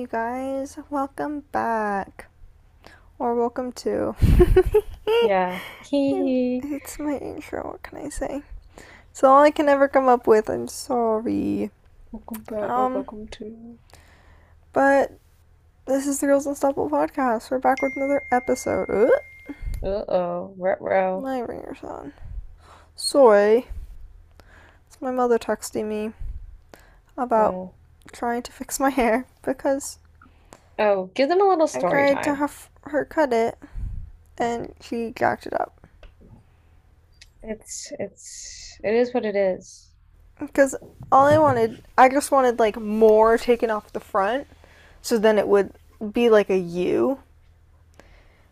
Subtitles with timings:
[0.00, 0.78] You guys?
[0.88, 2.28] Welcome back.
[3.18, 4.16] Or welcome to.
[5.26, 5.58] Yeah.
[5.92, 8.42] It's my intro, what can I say?
[9.10, 11.70] It's all I can ever come up with, I'm sorry.
[12.12, 12.70] Welcome back.
[12.70, 13.78] Um, welcome to.
[14.72, 15.18] But
[15.84, 17.50] this is the Girls Unstoppable podcast.
[17.50, 19.10] We're back with another episode.
[19.82, 20.54] Uh oh.
[20.56, 21.20] Retro.
[21.20, 22.14] my ringer's on.
[22.96, 23.66] Sorry.
[24.86, 26.12] It's my mother texting me
[27.18, 27.74] about Oh.
[28.12, 29.98] trying to fix my hair because
[30.80, 33.58] Oh, give them a little story I story tried to have her cut it
[34.38, 35.86] and she jacked it up.
[37.42, 39.88] It's it's it is what it is.
[40.38, 40.74] Because
[41.12, 44.46] all I wanted, I just wanted like more taken off the front,
[45.02, 45.72] so then it would
[46.12, 47.20] be like a U.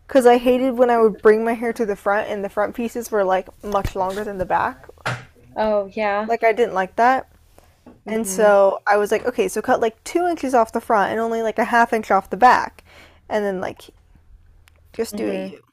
[0.07, 2.75] Because I hated when I would bring my hair to the front and the front
[2.75, 4.87] pieces were like much longer than the back.
[5.55, 6.25] Oh yeah.
[6.27, 7.31] Like I didn't like that.
[8.05, 8.27] And Mhm.
[8.27, 11.41] so I was like, okay, so cut like two inches off the front and only
[11.41, 12.83] like a half inch off the back.
[13.27, 13.89] And then like
[14.93, 15.51] just do Mhm.
[15.51, 15.63] U.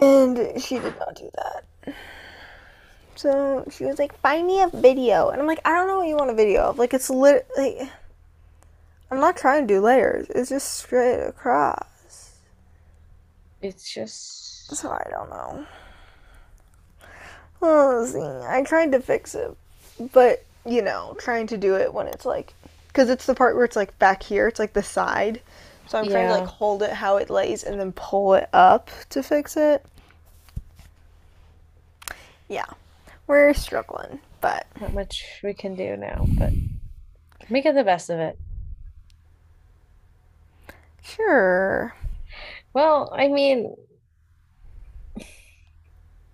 [0.00, 1.94] And she did not do that.
[3.14, 5.28] So she was like, find me a video.
[5.28, 6.78] And I'm like, I don't know what you want a video of.
[6.78, 7.46] Like, it's lit.
[7.56, 7.78] Like,
[9.10, 10.28] I'm not trying to do layers.
[10.30, 12.38] It's just straight across.
[13.60, 15.66] It's just So I don't know.
[17.60, 18.20] Well, let's see.
[18.20, 19.56] I tried to fix it,
[20.12, 22.54] but you know, trying to do it when it's like,
[22.88, 24.46] because it's the part where it's like back here.
[24.46, 25.40] It's like the side.
[25.88, 28.90] So I'm trying to like hold it how it lays and then pull it up
[29.10, 29.84] to fix it.
[32.48, 32.66] Yeah,
[33.26, 36.52] we're struggling, but not much we can do now, but
[37.50, 38.38] make it the best of it.
[41.02, 41.94] sure.
[42.72, 43.74] Well, I mean,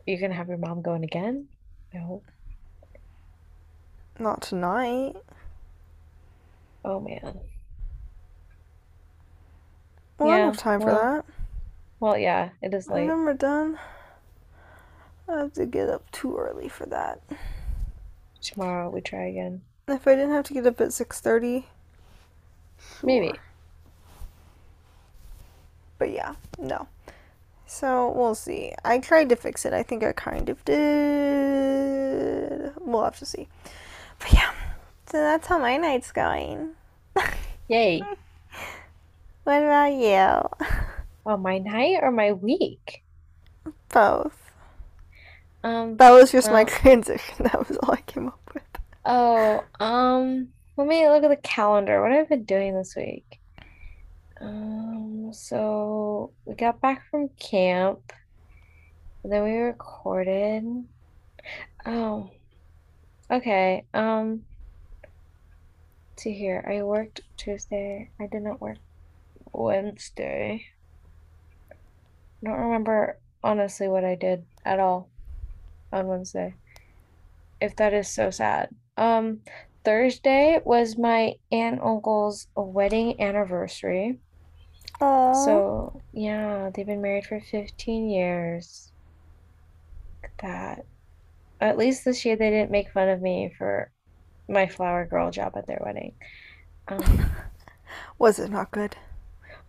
[0.06, 1.48] you gonna have your mom going again.
[1.92, 2.22] No.
[4.18, 5.16] Not tonight.
[6.84, 7.40] Oh man.
[10.18, 11.24] Well, I don't have time for that.
[12.00, 13.06] Well, yeah, it is late.
[13.06, 13.78] When we're done,
[15.28, 17.20] I have to get up too early for that.
[18.40, 19.62] Tomorrow we try again.
[19.86, 21.64] If I didn't have to get up at 6:30,
[23.02, 23.32] Maybe.
[25.98, 26.86] But yeah, no.
[27.66, 28.72] So we'll see.
[28.84, 29.72] I tried to fix it.
[29.72, 30.78] I think I kind of did.
[32.80, 33.48] We'll have to see.
[34.18, 34.50] But yeah,
[35.06, 36.70] so that's how my night's going.
[37.68, 38.02] Yay.
[39.44, 40.68] What about you?
[41.26, 43.02] Oh, my night or my week?
[43.92, 44.52] Both.
[45.64, 47.34] Um, That was just my transition.
[47.44, 48.62] That was all I came up with.
[49.04, 52.02] oh, um, let me look at the calendar.
[52.02, 53.40] What have I been doing this week?
[54.40, 58.12] Um, so we got back from camp,
[59.22, 60.84] and then we recorded.
[61.84, 62.30] Oh,
[63.30, 63.84] okay.
[63.94, 64.44] Um,
[66.16, 66.64] see here.
[66.68, 68.10] I worked Tuesday.
[68.20, 68.78] I did not work
[69.52, 70.66] Wednesday.
[71.70, 75.08] I don't remember honestly what I did at all
[75.92, 76.54] on Wednesday.
[77.60, 78.70] If that is so sad.
[78.96, 79.40] Um,
[79.84, 84.18] Thursday was my aunt uncle's wedding anniversary.
[85.00, 85.44] Aww.
[85.44, 88.92] So, yeah, they've been married for 15 years.
[90.22, 90.84] Look at that.
[91.60, 93.90] At least this year they didn't make fun of me for
[94.48, 96.14] my flower girl job at their wedding.
[96.88, 97.30] Um,
[98.18, 98.96] Was it not good?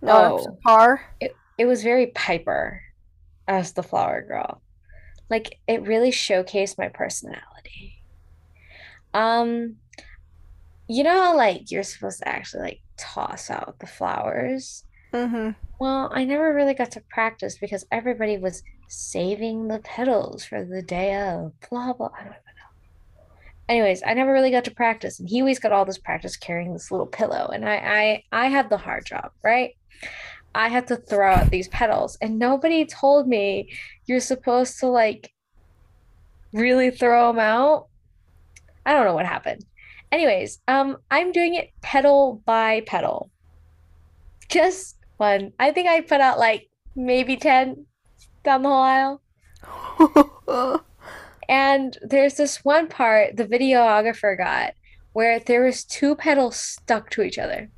[0.01, 1.01] Not to oh, par?
[1.19, 2.81] it, it was very Piper
[3.47, 4.61] as the flower girl.
[5.29, 8.01] Like it really showcased my personality.
[9.13, 9.75] Um,
[10.87, 14.85] you know like you're supposed to actually like toss out the flowers?
[15.13, 15.51] Mm-hmm.
[15.79, 20.81] Well, I never really got to practice because everybody was saving the petals for the
[20.81, 22.09] day of blah blah.
[22.13, 23.23] I don't even know.
[23.69, 26.73] Anyways, I never really got to practice, and he always got all this practice carrying
[26.73, 29.75] this little pillow, and I I I had the hard job, right?
[30.55, 33.69] I had to throw out these petals, and nobody told me
[34.07, 35.31] you're supposed to like
[36.51, 37.87] really throw them out.
[38.85, 39.65] I don't know what happened.
[40.11, 43.29] Anyways, um, I'm doing it petal by petal.
[44.49, 45.53] Just one.
[45.59, 47.85] I think I put out like maybe 10
[48.43, 49.21] down the whole
[50.47, 50.85] aisle.
[51.49, 54.75] And there's this one part the videographer got
[55.13, 57.71] where there was two petals stuck to each other.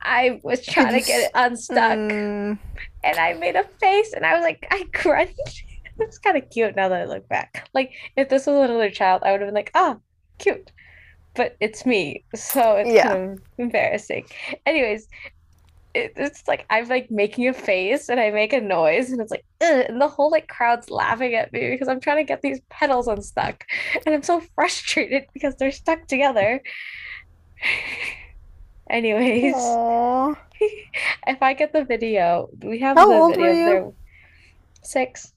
[0.00, 2.58] I was trying to get it unstuck mm,
[3.04, 5.64] and I made a face and I was like, I crunched.
[6.00, 7.68] It's kind of cute now that I look back.
[7.74, 9.98] Like if this was another child, I would have been like, ah,
[10.38, 10.72] cute.
[11.34, 13.08] But it's me, so it's yeah.
[13.08, 14.24] kind of embarrassing.
[14.64, 15.08] Anyways,
[15.98, 19.30] it, it's like I'm like making a face and I make a noise and it's
[19.30, 22.42] like Ugh, and the whole like crowd's laughing at me because I'm trying to get
[22.42, 23.64] these petals unstuck
[24.06, 26.62] and I'm so frustrated because they're stuck together.
[28.90, 29.54] Anyways,
[31.26, 33.94] if I get the video, we have How the old video were you?
[34.82, 35.34] six.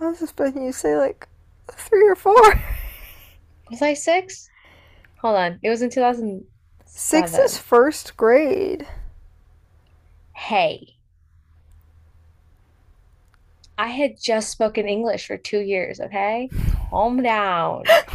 [0.00, 1.28] I was expecting you to say like
[1.70, 2.40] three or four.
[3.70, 4.48] Was I six?
[5.20, 5.58] Hold on.
[5.62, 6.44] It was in 2007.
[6.98, 8.86] Six is first grade.
[10.32, 10.94] Hey.
[13.76, 16.48] I had just spoken English for two years, okay?
[16.88, 17.82] Calm down.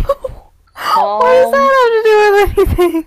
[0.74, 3.06] what does that have to do with anything?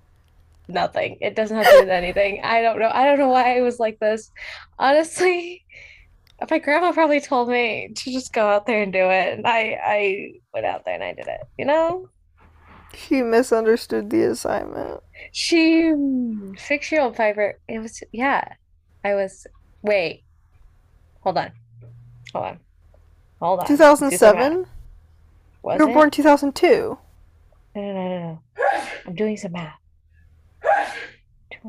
[0.68, 1.16] Nothing.
[1.22, 2.42] It doesn't have to do with anything.
[2.44, 2.90] I don't know.
[2.92, 4.30] I don't know why I was like this.
[4.78, 5.64] Honestly,
[6.50, 9.32] my grandma probably told me to just go out there and do it.
[9.32, 11.40] And I I went out there and I did it.
[11.56, 12.10] You know?
[12.94, 15.00] She misunderstood the assignment.
[15.32, 15.92] She
[16.56, 17.58] six-year-old Piper.
[17.68, 18.54] It was yeah.
[19.04, 19.46] I was
[19.82, 20.24] wait.
[21.20, 21.52] Hold on.
[22.32, 22.58] Hold on.
[23.40, 23.62] Hold on.
[23.64, 23.68] Math.
[23.68, 24.66] 2007?
[25.62, 25.94] Was You were it?
[25.94, 26.98] born 2002.
[27.76, 28.18] No, no, no, no,
[28.56, 28.82] no.
[29.06, 29.74] I'm doing some math.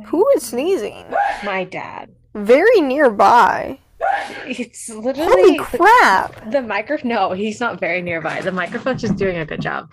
[0.05, 1.05] Who is sneezing?
[1.43, 2.09] My dad.
[2.33, 3.79] Very nearby.
[4.45, 6.51] It's Holy literally the, crap!
[6.51, 7.09] the microphone.
[7.09, 8.41] No, he's not very nearby.
[8.41, 9.89] The microphone's just doing a good job.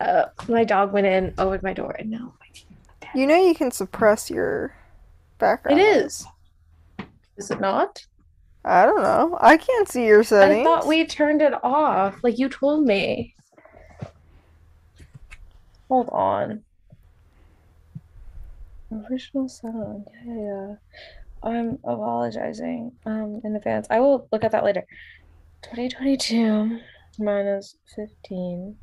[0.00, 2.34] Uh, my dog went in, opened my door, and now
[3.14, 4.74] You know you can suppress your
[5.38, 5.80] background.
[5.80, 6.26] It is.
[7.36, 8.04] Is it not?
[8.64, 9.38] I don't know.
[9.40, 10.60] I can't see your settings.
[10.60, 13.34] I thought we turned it off, like you told me.
[15.88, 16.64] Hold on.
[19.10, 20.06] Original sound.
[20.24, 20.74] Yeah, yeah, yeah.
[21.42, 23.86] I'm apologizing um in advance.
[23.90, 24.84] I will look at that later.
[25.62, 26.80] 2022
[27.18, 28.76] minus 15.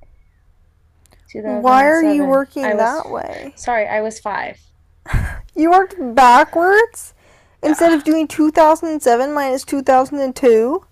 [1.33, 3.53] Why are you working was- that way?
[3.55, 4.59] Sorry, I was five.
[5.55, 7.13] You worked backwards
[7.61, 10.83] instead of doing 2007 minus 2002.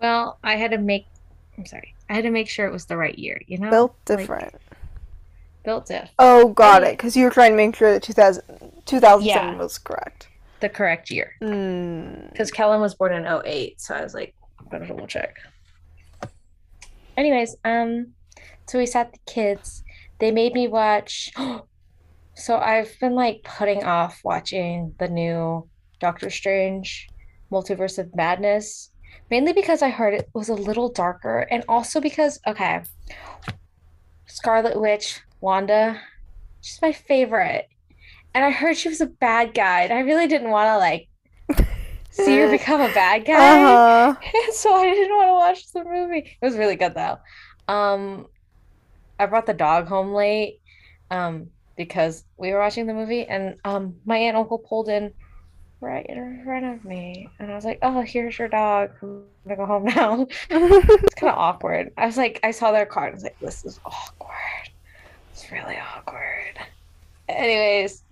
[0.00, 1.06] Well, I had to make,
[1.56, 3.70] I'm sorry, I had to make sure it was the right year, you know?
[3.70, 4.54] Built Like, different.
[5.64, 6.10] built diff.
[6.20, 6.92] oh, got it.
[6.96, 8.42] Because you were trying to make sure that 2000,
[8.86, 9.56] 2007 Yeah.
[9.58, 10.28] was correct.
[10.60, 11.32] The correct year.
[11.42, 12.30] Mm.
[12.30, 15.36] Because Kellen was born in 08, so I was like, I better double check.
[17.18, 18.12] Anyways, um,
[18.68, 19.82] so we sat the kids.
[20.20, 21.30] They made me watch.
[22.34, 25.68] So I've been like putting off watching the new
[25.98, 27.08] Doctor Strange
[27.50, 28.92] Multiverse of Madness,
[29.28, 32.82] mainly because I heard it was a little darker, and also because, okay,
[34.26, 36.00] Scarlet Witch, Wanda,
[36.60, 37.66] she's my favorite.
[38.34, 41.07] And I heard she was a bad guy, and I really didn't want to like
[42.10, 43.62] see her become a bad guy.
[43.62, 44.14] Uh-huh.
[44.52, 46.36] So I didn't want to watch the movie.
[46.40, 47.18] It was really good though.
[47.68, 48.26] Um,
[49.18, 50.60] I brought the dog home late,
[51.10, 55.12] um, because we were watching the movie, and um, my aunt and uncle pulled in
[55.80, 58.90] right in front of me, and I was like, "Oh, here's your dog.
[59.02, 61.92] I'm gonna go home now." It's kind of awkward.
[61.96, 64.70] I was like, I saw their car, and I was like, "This is awkward.
[65.32, 66.58] It's really awkward."
[67.28, 68.02] Anyways,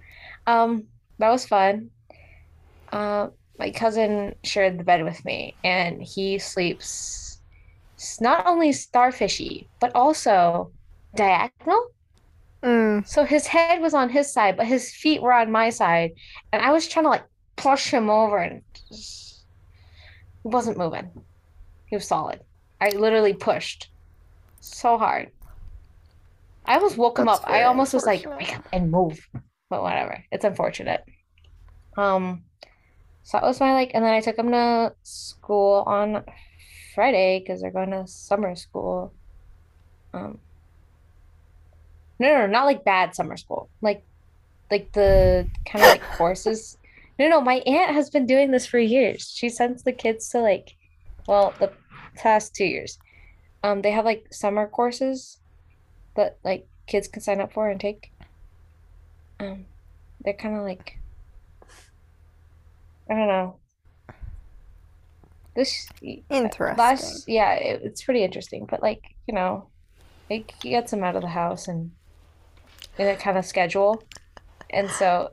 [0.46, 0.84] um,
[1.18, 1.90] that was fun.
[2.92, 3.28] Uh,
[3.58, 7.40] my cousin shared the bed with me, and he sleeps
[8.20, 10.70] not only starfishy, but also
[11.14, 11.88] diagonal.
[12.62, 13.06] Mm.
[13.06, 16.12] So his head was on his side, but his feet were on my side,
[16.52, 17.24] and I was trying to like
[17.56, 19.44] push him over, and just,
[20.42, 21.10] he wasn't moving.
[21.86, 22.40] He was solid.
[22.80, 23.88] I literally pushed
[24.60, 25.30] so hard.
[26.66, 27.42] I almost woke him up.
[27.46, 29.28] I almost was like, wake up and move.
[29.70, 30.24] But whatever.
[30.32, 31.04] It's unfortunate.
[31.96, 32.42] Um,
[33.26, 36.22] so that was my like, and then I took them to school on
[36.94, 39.12] Friday because they're going to summer school.
[40.14, 40.38] Um,
[42.20, 43.68] no, no, no, not like bad summer school.
[43.82, 44.04] Like,
[44.70, 46.78] like the kind of like courses.
[47.18, 49.32] No, no, my aunt has been doing this for years.
[49.34, 50.76] She sends the kids to like,
[51.26, 51.72] well, the
[52.14, 52.96] past two years.
[53.64, 55.40] Um, they have like summer courses
[56.14, 58.12] that like kids can sign up for and take.
[59.40, 59.64] Um,
[60.20, 61.00] they're kind of like,
[63.08, 63.56] I don't know.
[65.54, 65.88] This
[66.28, 66.76] Interesting.
[66.76, 68.66] last, yeah, it, it's pretty interesting.
[68.68, 69.68] But like, you know,
[70.28, 71.92] it gets them out of the house and
[72.98, 74.02] in a kind of schedule,
[74.70, 75.30] and so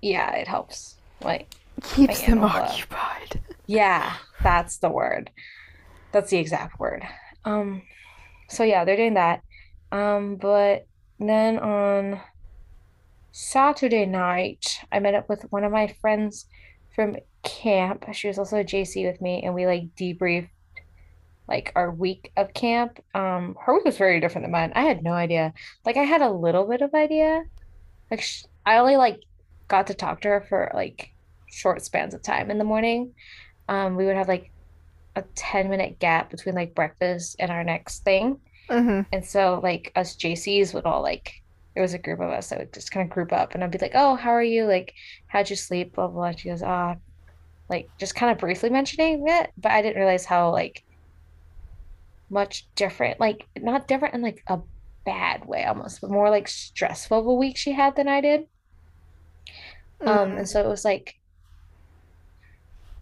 [0.00, 0.96] yeah, it helps.
[1.22, 1.52] Like,
[1.82, 2.70] Keeps animal love.
[2.70, 3.40] occupied.
[3.66, 5.30] yeah, that's the word.
[6.12, 7.04] That's the exact word.
[7.44, 7.82] Um,
[8.48, 9.42] so yeah, they're doing that.
[9.90, 10.86] Um, but
[11.18, 12.20] then on
[13.32, 16.46] Saturday night, I met up with one of my friends
[16.96, 18.06] from camp.
[18.12, 20.48] She was also a JC with me, and we like debriefed
[21.46, 22.98] like our week of camp.
[23.14, 24.72] Um, her week was very different than mine.
[24.74, 25.52] I had no idea.
[25.84, 27.44] Like I had a little bit of idea.
[28.10, 29.20] Like sh I only like
[29.68, 31.12] got to talk to her for like
[31.48, 33.14] short spans of time in the morning.
[33.68, 34.50] Um, we would have like
[35.14, 38.40] a 10 minute gap between like breakfast and our next thing.
[38.68, 39.06] Mhm.
[39.12, 41.42] And so like us JCs would all like
[41.76, 43.72] there was a group of us that would just kind of group up and I'd
[43.72, 44.66] be like, Oh, how are you?
[44.66, 44.94] Like,
[45.28, 45.94] how'd you sleep?
[45.96, 46.32] Blah blah.
[46.32, 46.32] blah.
[46.38, 46.96] She goes, Ah,
[47.70, 50.82] like just kind of briefly mentioning it, but I didn't realize how like
[52.30, 54.60] much different, like not different in like a
[55.04, 58.42] bad way almost, but more like stressful of a week she had than I did.
[60.06, 60.48] Um, and Mm.
[60.48, 61.14] so it was like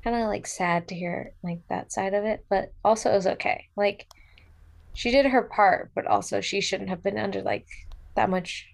[0.03, 3.27] kind of like sad to hear like that side of it, but also it was
[3.27, 3.67] okay.
[3.77, 4.07] Like
[4.95, 7.67] she did her part, but also she shouldn't have been under like
[8.17, 8.67] that much.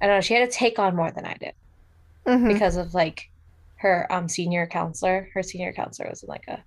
[0.00, 0.20] I don't know.
[0.20, 1.54] She had to take on more than I did
[2.26, 2.48] Mhm.
[2.52, 3.22] because of like
[3.76, 5.28] her um senior counselor.
[5.34, 6.64] Her senior counselor was in like a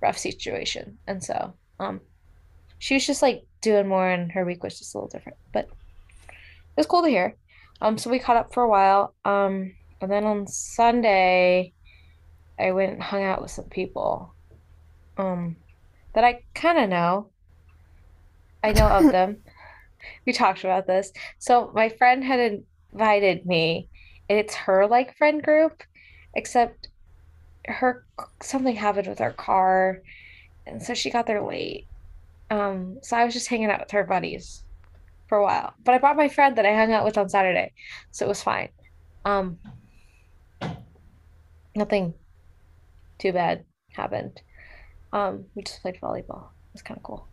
[0.00, 2.00] rough situation, and so um
[2.78, 5.38] she was just like doing more, and her week was just a little different.
[5.52, 7.36] But it was cool to hear.
[7.80, 9.14] Um, so we caught up for a while.
[9.24, 11.72] Um, and then on Sunday,
[12.58, 14.34] I went and hung out with some people
[15.16, 15.56] um
[16.14, 17.30] that I kind of know.
[18.62, 19.43] I know of them.
[20.26, 21.12] We talked about this.
[21.38, 23.88] So my friend had invited me,
[24.28, 25.82] and it's her like friend group,
[26.34, 26.88] except
[27.66, 28.04] her
[28.42, 30.00] something happened with her car,
[30.66, 31.86] and so she got there late.
[32.50, 34.64] Um, so I was just hanging out with her buddies
[35.28, 35.74] for a while.
[35.84, 37.72] But I brought my friend that I hung out with on Saturday,
[38.10, 38.68] so it was fine.
[39.24, 39.58] Um,
[41.74, 42.14] nothing
[43.18, 44.40] too bad happened.
[45.12, 46.48] Um, we just played volleyball.
[46.48, 47.26] It was kind of cool.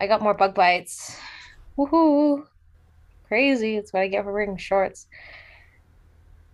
[0.00, 1.18] I got more bug bites.
[1.78, 2.44] Woohoo!
[3.28, 3.76] Crazy.
[3.76, 5.06] That's what I get for wearing shorts.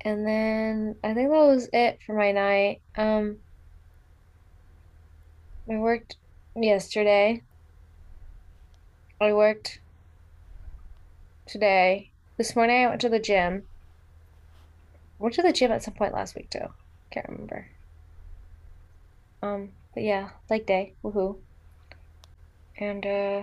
[0.03, 2.83] And then I think that was it for my night.
[2.95, 3.39] Um,
[5.71, 6.17] I worked
[6.55, 7.43] yesterday.
[9.19, 9.81] I worked
[11.47, 12.11] today.
[12.37, 13.63] This morning I went to the gym.
[15.19, 16.67] I went to the gym at some point last week too.
[17.11, 17.69] Can't remember.
[19.43, 20.93] Um, but yeah, leg day.
[21.03, 21.39] Woohoo.
[22.77, 23.43] And uh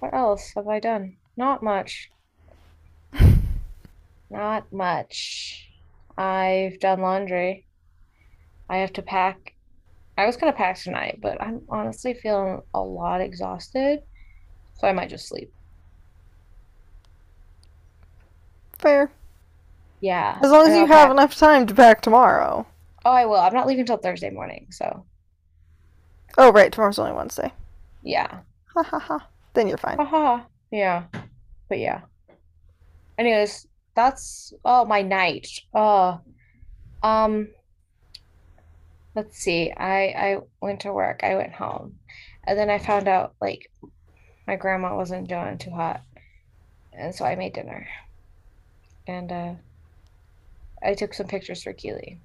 [0.00, 1.16] what else have I done?
[1.36, 2.10] Not much.
[4.30, 5.70] Not much.
[6.16, 7.64] I've done laundry.
[8.68, 9.54] I have to pack.
[10.18, 14.00] I was gonna pack tonight, but I'm honestly feeling a lot exhausted,
[14.74, 15.50] so I might just sleep.
[18.72, 19.10] Fair.
[20.00, 20.38] Yeah.
[20.42, 21.10] As long as you I'll have pack.
[21.10, 22.66] enough time to pack tomorrow.
[23.04, 23.36] Oh, I will.
[23.36, 25.06] I'm not leaving till Thursday morning, so
[26.36, 26.70] Oh, right.
[26.70, 27.52] Tomorrow's only Wednesday.
[28.02, 28.40] yeah.
[28.74, 29.26] Ha ha ha.
[29.54, 29.96] Then you're fine.
[29.96, 30.44] Haha.
[30.70, 31.04] Yeah.
[31.68, 32.02] But yeah.
[33.18, 35.48] Anyways, that's oh my night.
[35.74, 36.20] Oh,
[37.02, 37.48] um,
[39.14, 39.72] let's see.
[39.72, 41.20] I I went to work.
[41.24, 41.98] I went home,
[42.44, 43.70] and then I found out like
[44.46, 46.02] my grandma wasn't doing too hot,
[46.92, 47.88] and so I made dinner,
[49.08, 49.54] and uh,
[50.82, 52.20] I took some pictures for Keely,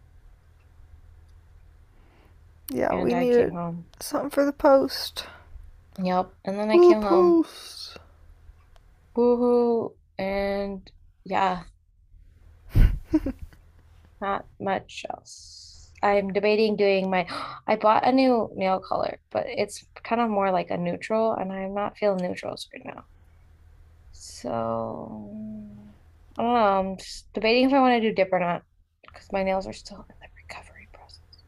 [2.70, 3.86] Yeah, and we I needed home.
[4.00, 5.25] something for the post.
[6.02, 6.34] Yep.
[6.46, 7.46] And then I Ooh, came home.
[9.16, 9.94] Woohoo!
[10.18, 10.90] And
[11.24, 11.64] yeah,
[14.22, 15.92] not much else.
[16.02, 17.28] I'm debating doing my.
[17.68, 21.52] I bought a new nail color, but it's kind of more like a neutral, and
[21.52, 23.06] I'm not feeling neutrals right now.
[24.12, 25.30] So
[26.38, 26.60] I don't know.
[26.60, 28.64] I'm just debating if I want to do dip or not,
[29.08, 31.44] because my nails are still in the recovery process.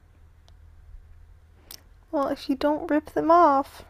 [2.11, 3.85] Well, if you don't rip them off.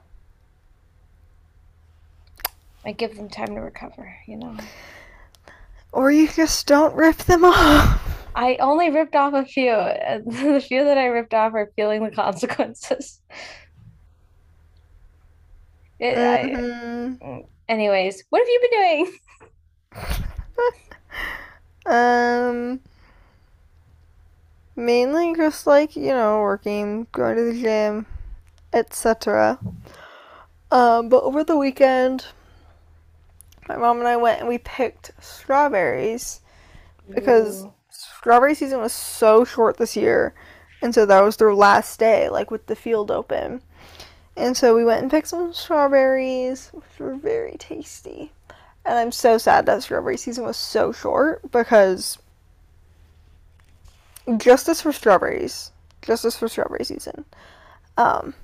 [2.85, 4.55] I give them time to recover, you know.
[5.91, 8.01] Or you just don't rip them off.
[8.35, 9.71] I only ripped off a few,
[10.25, 13.21] the few that I ripped off are feeling the consequences.
[15.99, 19.17] It, I, hmm anyways, what have you been doing?
[21.85, 22.79] um,
[24.75, 28.05] mainly just like, you know, working, going to the gym,
[28.73, 29.59] etc.
[30.71, 32.25] Um, but over the weekend,
[33.67, 36.41] my mom and I went and we picked strawberries
[37.13, 40.33] because strawberry season was so short this year.
[40.81, 43.61] And so that was their last day, like with the field open.
[44.37, 48.31] And so we went and picked some strawberries, which were very tasty.
[48.85, 52.19] And I'm so sad that strawberry season was so short because
[54.37, 55.71] justice for strawberries.
[56.01, 57.25] Justice for strawberry season.
[57.97, 58.35] Um,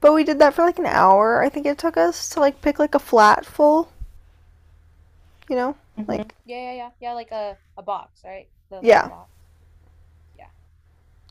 [0.00, 1.42] but we did that for like an hour.
[1.42, 3.92] I think it took us to like pick like a flat full,
[5.52, 5.76] you know?
[5.98, 6.08] Mhm.
[6.08, 8.48] Like, Yeah, yeah, yeah, yeah, like a, a box, right?
[8.70, 9.08] The Yeah.
[9.08, 9.28] box.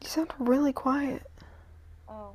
[0.01, 1.21] you sound really quiet.
[2.09, 2.33] Oh.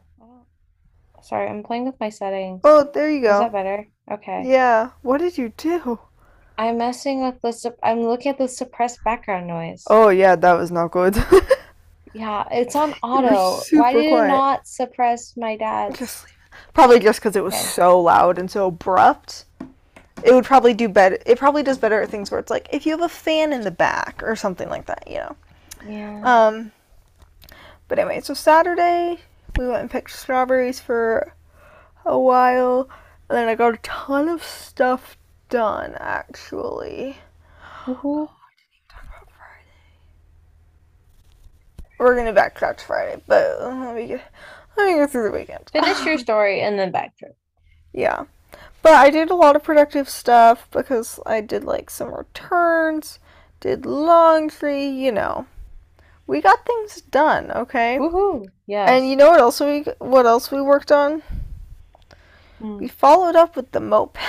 [1.21, 2.61] Sorry, I'm playing with my settings.
[2.63, 3.35] Oh, there you go.
[3.35, 3.89] Is that better?
[4.09, 4.45] Okay.
[4.47, 4.91] Yeah.
[5.03, 5.99] What did you do?
[6.57, 9.83] I'm messing with the sup I'm looking at the suppressed background noise.
[9.91, 11.17] Oh, yeah, that was not good.
[12.15, 13.61] Yeah, it's on auto.
[13.79, 15.99] Why did it not suppress my dad's?
[15.99, 16.27] Just
[16.73, 17.63] Probably just because it was Okay.
[17.65, 19.45] so loud and so abrupt.
[20.25, 21.19] It would probably do better.
[21.27, 23.63] It probably does better at things where it's like if you have a fan in
[23.63, 25.37] the back or something like that, you know.
[25.87, 26.21] Yeah.
[26.25, 26.73] Um,
[27.89, 29.19] but anyway, so Saturday
[29.57, 31.35] we went and picked strawberries for
[32.05, 32.89] a while,
[33.29, 35.17] and then I got a ton of stuff
[35.49, 37.19] done actually.
[37.85, 38.29] Woohoo.
[41.99, 44.33] We're gonna backtrack to Friday, but let me get,
[44.77, 45.71] let me go through the weekend.
[45.71, 47.35] Finish your story and then backtrack.
[47.93, 48.25] Yeah.
[48.87, 53.19] But I did a lot of productive stuff because I did like some returns,
[53.59, 55.49] did laundry, you know.
[56.29, 57.99] We got things done, okay?
[58.01, 58.47] Woohoo.
[58.69, 58.89] Yes.
[58.89, 61.25] And you know what else we what else we worked on?
[62.61, 62.79] Hmm.
[62.79, 64.19] We followed up with the moped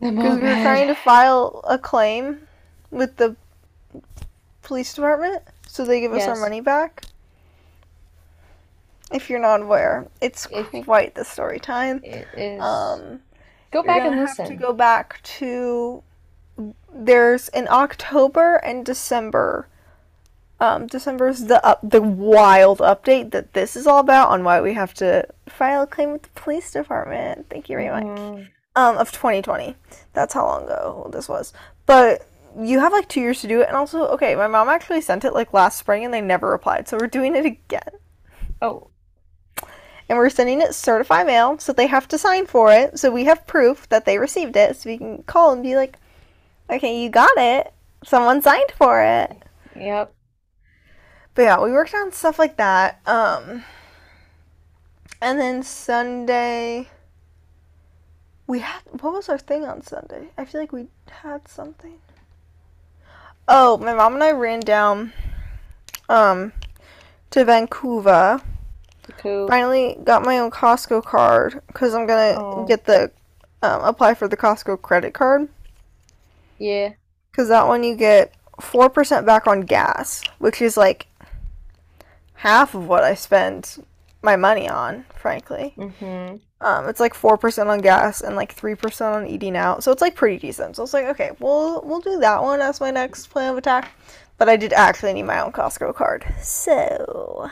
[0.00, 2.48] The because we were trying to file a claim
[2.90, 3.36] with the
[4.62, 7.04] police department so they give us our money back.
[9.12, 12.00] If you're not aware, it's If- quite the story time.
[12.04, 12.60] It is.
[12.60, 13.20] Um,
[13.70, 16.02] Go back and have to go back to
[16.94, 19.66] there's in October and December.
[20.60, 24.74] Um, December's the up the wild update that this is all about on why we
[24.74, 27.46] have to file a claim with the police department.
[27.48, 28.04] Thank you very much.
[28.04, 28.48] Mhm.
[28.76, 29.76] Um, of 2020.
[30.12, 31.52] That's how long ago this was.
[31.86, 32.22] But
[32.58, 35.24] you have like two years to do it, and also okay, my mom actually sent
[35.24, 37.80] it like last spring and they never replied, so we're doing it again
[38.60, 38.88] Oh,
[40.08, 42.98] and we're sending it certified mail, so they have to sign for it.
[42.98, 45.98] So we have proof that they received it, so we can call and be like,
[46.70, 47.72] "Okay, you got it.
[48.04, 49.42] Someone signed for it."
[49.76, 50.12] yep.
[51.34, 53.00] But yeah, we worked on stuff like that.
[53.06, 53.64] Um,
[55.20, 56.88] and then Sunday,
[58.46, 60.28] we had what was our thing on Sunday?
[60.36, 61.98] I feel like we had something.
[63.48, 65.12] Oh, my mom and I ran down,
[66.08, 66.52] um,
[67.30, 68.40] to Vancouver.
[69.18, 69.48] Cool.
[69.48, 72.64] finally got my own Costco card because I'm gonna Oh.
[72.66, 73.10] get the
[73.62, 75.48] um, apply for the Costco credit card
[76.58, 76.90] Yeah.
[77.30, 81.06] because that one you get four percent back on gas, which is like
[82.34, 83.84] half of what I spend
[84.22, 85.74] my money on, frankly.
[85.76, 86.36] Mm-hmm.
[86.60, 89.90] Um, it's like four percent on gas and like three percent on eating out, so
[89.90, 90.76] it's like pretty decent.
[90.76, 93.58] So I was like, okay, we'll we'll do that one as my next plan of
[93.58, 93.90] attack.
[94.38, 97.50] But I did actually need my own Costco card, so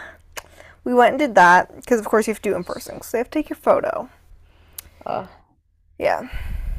[0.91, 3.01] we went and did that because of course you have to do it in person,
[3.01, 4.09] So they have to take your photo.
[5.07, 5.27] Uh,
[5.99, 6.29] Yeah.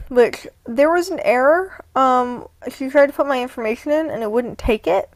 [0.10, 1.86] Which there was an error.
[1.96, 5.10] Um, she tried to put my information in and it wouldn't take it.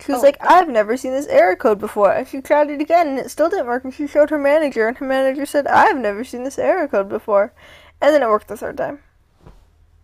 [0.00, 0.26] She was Oh.
[0.26, 2.12] like, I've never seen this error code before.
[2.12, 3.82] And she tried it again and it still didn't work.
[3.82, 7.08] And she showed her manager, and her manager said, I've never seen this error code
[7.08, 7.52] before.
[8.00, 9.00] And then it worked the third time.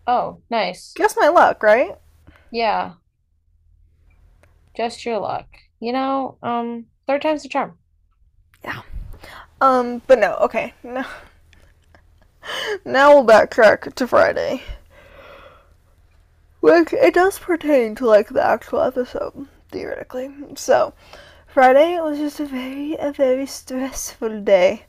[0.09, 0.93] oh, nice.
[0.97, 1.95] Guess my luck, right?
[2.51, 2.95] Yeah.
[4.77, 5.47] Just your luck.
[5.79, 7.79] You know, um, third time's the charm.
[9.61, 10.75] Um, but no, okay.
[10.83, 11.05] No.
[12.85, 14.63] Now we'll backtrack to Friday.
[16.61, 20.31] Which it does pertain to like the actual episode, theoretically.
[20.57, 20.93] So
[21.47, 24.85] Friday was just a very a very stressful day.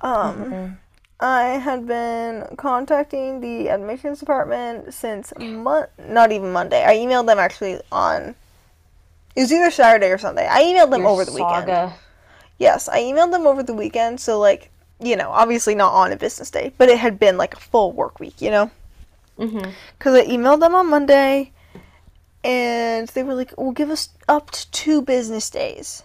[0.00, 0.76] Um Mhm.
[1.20, 6.84] I had been contacting the admissions department since mon- not even Monday.
[6.84, 8.34] I emailed them actually on
[9.36, 10.48] it was either Saturday or Sunday.
[10.50, 11.92] I emailed them Your over the weekend.
[12.58, 16.16] Yes, I emailed them over the weekend, so like, you know, obviously not on a
[16.16, 18.70] business day, but it had been like a full work week, you know?
[19.38, 19.70] Mm-hmm.
[19.96, 21.52] Because I emailed them on Monday,
[22.42, 26.02] and they were like, "Well, give us up to two business days."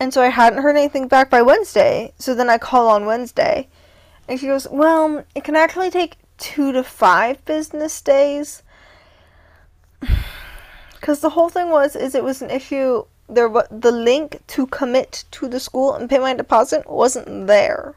[0.00, 3.68] And so I hadn't heard anything back by Wednesday, so then I call on Wednesday,
[4.28, 8.62] and she goes, "Well, it can actually take two to five business days."
[11.00, 13.04] Because the whole thing was, is it was an issue.
[13.28, 17.94] There, wa- the link to commit to the school and pay my deposit wasn't there.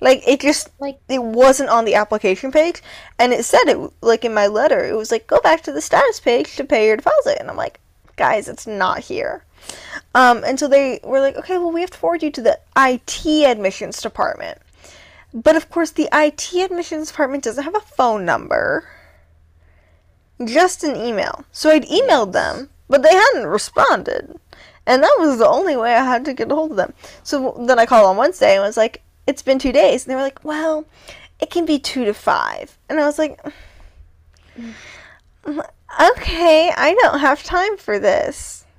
[0.00, 2.82] Like it just Like- it wasn't on the application page,
[3.18, 4.84] and it said it like in my letter.
[4.84, 7.56] It was like go back to the status page to pay your deposit, and I'm
[7.56, 7.80] like,
[8.16, 9.44] guys, it's not here.
[10.14, 12.58] Um, and so they were like, okay, well we have to forward you to the
[12.76, 14.58] IT admissions department,
[15.34, 18.88] but of course the IT admissions department doesn't have a phone number,
[20.44, 21.44] just an email.
[21.52, 24.38] So I'd emailed them, but they hadn't responded.
[24.86, 26.92] And that was the only way I had to get a hold of them.
[27.22, 30.04] So then I called on Wednesday and was like, it's been two days.
[30.04, 30.84] And they were like, well,
[31.40, 32.76] it can be two to five.
[32.88, 33.40] And I was like,
[35.46, 38.66] okay, I don't have time for this.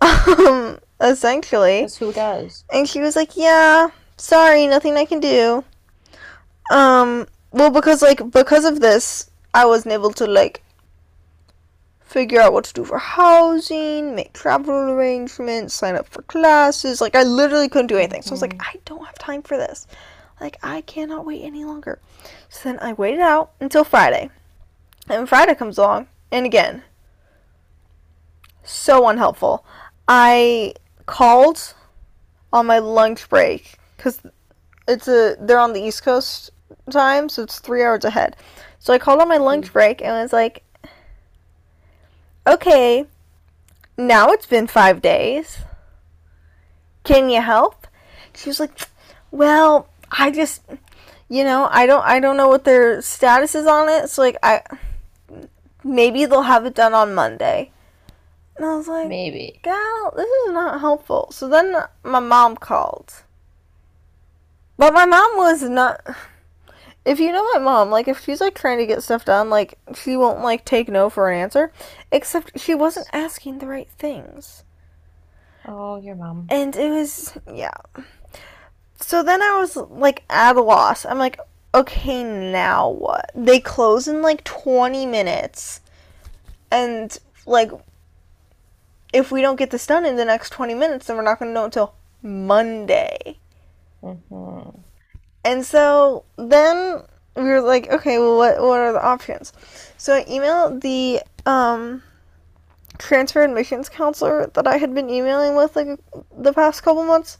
[0.00, 1.80] Um, essentially.
[1.80, 2.64] Because who does?
[2.72, 5.64] And she was like, "Yeah, sorry, nothing I can do."
[6.70, 10.62] Um, well, because like because of this, I wasn't able to like
[12.08, 17.02] figure out what to do for housing, make travel arrangements, sign up for classes.
[17.02, 18.22] Like I literally couldn't do anything.
[18.22, 18.76] So I was like, mm-hmm.
[18.76, 19.86] I don't have time for this.
[20.40, 21.98] Like I cannot wait any longer.
[22.48, 24.30] So then I waited out until Friday.
[25.10, 26.82] And Friday comes along, and again,
[28.62, 29.64] so unhelpful.
[30.06, 30.74] I
[31.06, 31.74] called
[32.52, 34.20] on my lunch break because
[34.86, 36.50] it's a they're on the East Coast
[36.90, 38.36] time, so it's three hours ahead.
[38.78, 39.72] So I called on my lunch mm.
[39.72, 40.62] break and was like,
[42.48, 43.06] "Okay,
[43.96, 45.58] now it's been five days.
[47.04, 47.86] Can you help?"
[48.34, 48.88] She was like,
[49.30, 50.62] "Well, I just,
[51.28, 54.08] you know, I don't, I don't know what their status is on it.
[54.08, 54.62] So like, I
[55.84, 57.72] maybe they'll have it done on Monday."
[58.56, 59.60] And I was like, Maybe.
[59.62, 61.28] gal, this is not helpful.
[61.30, 63.22] So then my mom called.
[64.76, 66.00] But my mom was not.
[67.08, 69.78] If you know my mom, like if she's like trying to get stuff done, like
[69.94, 71.72] she won't like take no for an answer.
[72.12, 74.62] Except she wasn't asking the right things.
[75.66, 76.46] Oh, your mom.
[76.50, 77.72] And it was, yeah.
[79.00, 81.06] So then I was like at a loss.
[81.06, 81.40] I'm like,
[81.74, 83.30] okay, now what?
[83.34, 85.80] They close in like 20 minutes.
[86.70, 87.16] And
[87.46, 87.70] like,
[89.14, 91.50] if we don't get this done in the next 20 minutes, then we're not going
[91.50, 93.38] to know until Monday.
[94.02, 94.68] hmm
[95.44, 97.02] And so then
[97.36, 99.52] we were like, okay, well, what what are the options?
[99.96, 102.02] So I emailed the um,
[102.98, 105.88] transfer admissions counselor that I had been emailing with like
[106.36, 107.38] the past couple months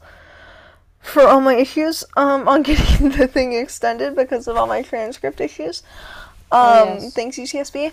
[1.01, 5.41] for all my issues um, on getting the thing extended because of all my transcript
[5.41, 5.83] issues.
[6.51, 7.13] Um, yes.
[7.13, 7.91] Thanks, UCSB.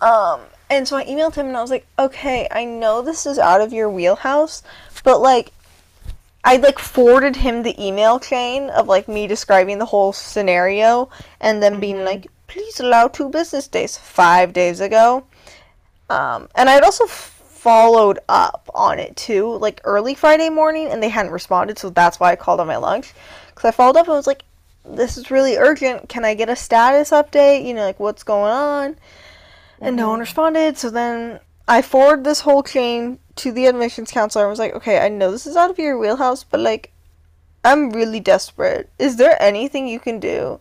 [0.00, 3.38] Um, and so I emailed him and I was like, okay, I know this is
[3.38, 4.62] out of your wheelhouse,
[5.04, 5.52] but like,
[6.44, 11.08] I like forwarded him the email chain of like me describing the whole scenario
[11.40, 12.04] and then being Mhm.
[12.04, 15.24] like, please allow two business days five days ago.
[16.10, 21.08] Um, and I'd also followed up on it too, like early Friday morning, and they
[21.08, 23.14] hadn't responded, so that's why I called on my lunch.
[23.48, 24.44] Because I followed up and was like,
[24.84, 26.10] this is really urgent.
[26.10, 27.64] Can I get a status update?
[27.64, 28.96] You know, like what's going on?
[29.80, 34.44] And no one responded, so then I forwarded this whole chain to the admissions counselor
[34.44, 36.92] and was like, okay, I know this is out of your wheelhouse, but like,
[37.64, 38.90] I'm really desperate.
[38.98, 40.60] Is there anything you can do?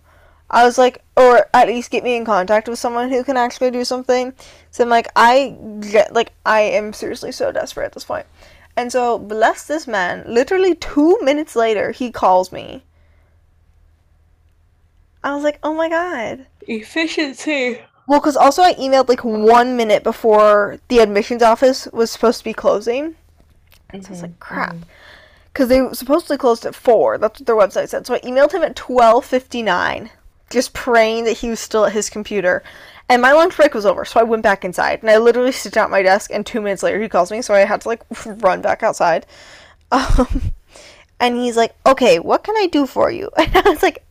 [0.50, 3.72] I was like, or at least get me in contact with someone who can actually
[3.72, 4.34] do something.
[4.72, 8.28] So I'm like, I get, like, I am seriously so desperate at this point.
[8.76, 12.84] And so, bless this man, literally two minutes later, he calls me.
[15.24, 16.48] I was like, oh my god.
[16.62, 17.80] Efficiency.
[18.08, 22.44] Well, because also I emailed like one minute before the admissions office was supposed to
[22.44, 23.16] be closing.
[23.90, 24.76] And so I was like, crap.
[25.52, 27.18] Because they supposedly closed at 4.
[27.18, 28.06] That's what their website said.
[28.06, 30.10] So I emailed him at 12.59,
[30.50, 32.64] just praying that he was still at his computer.
[33.08, 35.02] And my lunch break was over, so I went back inside.
[35.02, 37.42] And I literally sit down at my desk, and two minutes later he calls me,
[37.42, 39.26] so I had to like run back outside.
[39.92, 40.54] Um,
[41.20, 43.30] and he's like, okay, what can I do for you?
[43.38, 44.04] And I was like,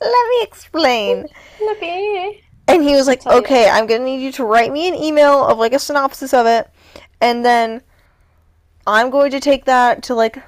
[0.00, 1.26] let me explain.
[1.60, 4.94] Look at And he was like, okay, I'm gonna need you to write me an
[4.94, 6.70] email of like a synopsis of it,
[7.20, 7.82] and then
[8.86, 10.38] I'm going to take that to like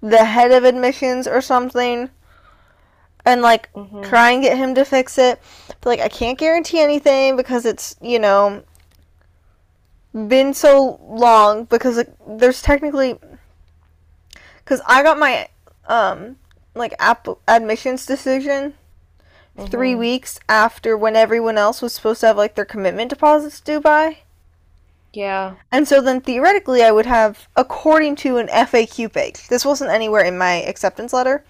[0.00, 2.10] the head of admissions or something,
[3.24, 4.08] and like Mhm.
[4.08, 5.40] try and get him to fix it.
[5.80, 8.62] But like, I can't guarantee anything because it's you know
[10.12, 13.18] been so long because like, there's technically
[14.64, 15.48] because I got my
[15.86, 16.36] um
[16.74, 18.74] like app admissions decision
[19.66, 19.98] three Mhm.
[19.98, 24.18] weeks after when everyone else was supposed to have like their commitment deposits due by.
[25.12, 25.54] Yeah.
[25.72, 29.48] And so then theoretically I would have according to an FAQ page.
[29.48, 31.44] This wasn't anywhere in my acceptance letter.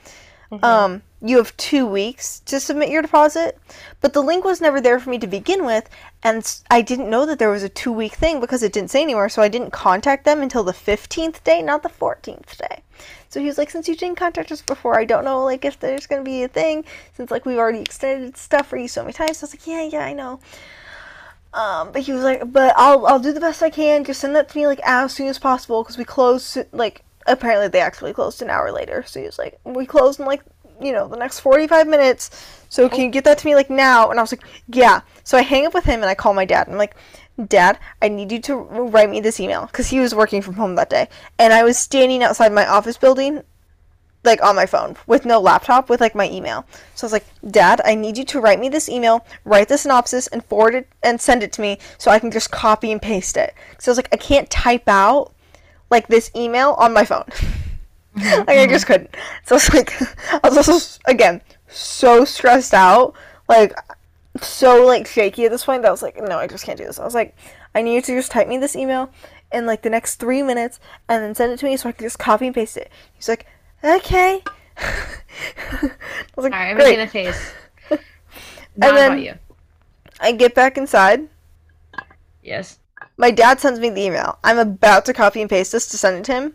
[0.52, 0.64] Mhm.
[0.64, 3.58] Um you have 2 weeks to submit your deposit,
[4.00, 5.90] but the link was never there for me to begin with
[6.22, 9.02] and I didn't know that there was a 2 week thing because it didn't say
[9.02, 12.82] anywhere, so I didn't contact them until the 15th day, not the 14th day.
[13.28, 15.78] So he was like, since you didn't contact us before, I don't know like if
[15.78, 19.12] there's gonna be a thing since like we've already extended stuff for you so many
[19.12, 19.38] times.
[19.38, 20.40] So I was like, yeah, yeah, I know.
[21.52, 24.04] Um, but he was like, but I'll I'll do the best I can.
[24.04, 27.68] Just send that to me like as soon as possible because we closed like apparently
[27.68, 29.02] they actually closed an hour later.
[29.06, 30.42] So he was like, we closed in like
[30.80, 32.30] you know the next forty five minutes.
[32.68, 34.10] So can you get that to me like now?
[34.10, 35.00] And I was like, yeah.
[35.24, 36.66] So I hang up with him and I call my dad.
[36.66, 36.96] And I'm like,
[37.46, 40.74] Dad, I need you to write me this email because he was working from home
[40.74, 43.42] that day, and I was standing outside my office building,
[44.24, 46.66] like on my phone with no laptop with like my email.
[46.94, 49.78] So I was like, Dad, I need you to write me this email, write the
[49.78, 53.00] synopsis, and forward it and send it to me so I can just copy and
[53.00, 53.54] paste it.
[53.78, 55.32] So I was like, I can't type out
[55.90, 57.24] like this email on my phone.
[58.16, 58.38] Mm-hmm.
[58.48, 59.14] like I just couldn't.
[59.44, 59.92] So I was like,
[60.44, 63.14] I was also again so stressed out.
[63.48, 63.72] Like
[64.42, 66.84] so like shaky at this point that I was like, no, I just can't do
[66.84, 66.98] this.
[66.98, 67.36] I was like,
[67.74, 69.10] I need you to just type me this email
[69.52, 72.04] in like the next three minutes and then send it to me so I can
[72.06, 72.90] just copy and paste it.
[73.14, 73.46] He's like,
[73.82, 74.42] okay.
[74.76, 75.90] I
[76.36, 77.52] was like, All right, I'm making a face.
[77.90, 78.00] And
[78.76, 79.34] Not then- about you.
[80.20, 81.28] I get back inside.
[82.44, 82.78] Yes.
[83.16, 84.38] My dad sends me the email.
[84.44, 86.54] I'm about to copy and paste this to send it to him.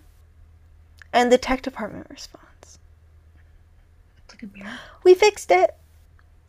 [1.12, 2.80] And the tech department responds.
[4.24, 4.80] It's like a mirror.
[5.04, 5.76] We fixed it.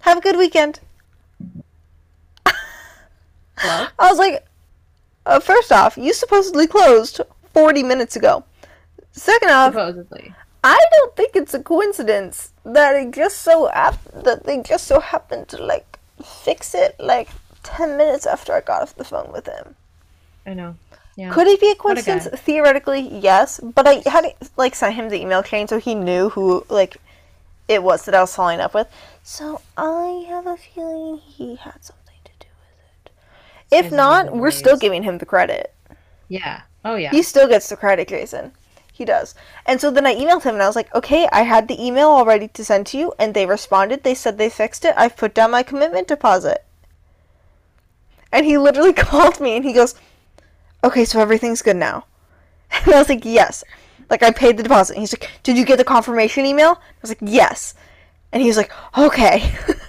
[0.02, 0.78] Have a good weekend.
[3.58, 3.86] Hello?
[3.98, 4.44] I was like,
[5.26, 7.20] uh, first off, you supposedly closed
[7.52, 8.44] 40 minutes ago.
[9.12, 10.34] Second off, Supposedly.
[10.64, 14.98] I don't think it's a coincidence that it just so hap- that they just so
[15.00, 17.28] happened to like fix it like
[17.62, 19.76] 10 minutes after I got off the phone with him.
[20.46, 20.76] I know.
[21.16, 21.30] Yeah.
[21.32, 22.40] Could it be a What a coincidence?
[22.40, 26.66] Theoretically, yes, but I had like sent him the email chain so he knew who
[26.68, 26.96] like
[27.68, 28.88] it was that I was following up with.
[29.22, 33.12] So I have a feeling he had something to do with it.
[33.74, 35.74] If not, we're still giving him the credit.
[36.28, 36.62] Yeah.
[36.84, 37.10] Oh yeah.
[37.10, 38.52] He still gets the credit, Jason.
[38.92, 39.34] He does.
[39.66, 42.08] And so then I emailed him and I was like, okay, I had the email
[42.08, 44.04] all ready to send to you, and they responded.
[44.04, 44.94] They said they fixed it.
[44.96, 46.64] I've put down my commitment deposit.
[48.30, 49.94] And he literally called me and he goes,
[50.82, 52.06] okay, so everything's good now.
[52.86, 53.62] And I was like, yes.
[54.10, 54.94] Like, I paid the deposit.
[54.94, 56.72] And he's like, did you get the confirmation email?
[56.72, 57.74] I was like, yes.
[58.32, 59.54] And he was like, okay.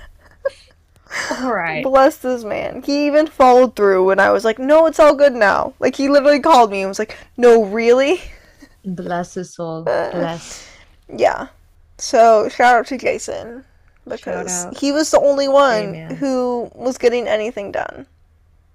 [1.32, 1.84] All right.
[1.84, 2.82] Bless this man.
[2.84, 5.74] He even followed through when I was like, no, it's all good now.
[5.80, 8.22] Like, he literally called me and was like, no, really?
[8.84, 9.84] Bless his soul.
[9.84, 10.68] Bless.
[11.14, 11.48] Yeah.
[11.98, 13.64] So shout out to Jason
[14.08, 16.16] because he was the only one man.
[16.16, 18.06] who was getting anything done.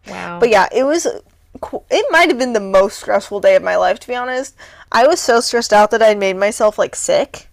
[0.07, 0.41] Wow.
[0.41, 1.07] But yeah, it was.
[1.07, 4.57] It might have been the most stressful day of my life, to be honest.
[4.93, 7.49] I was so stressed out that I made myself like sick.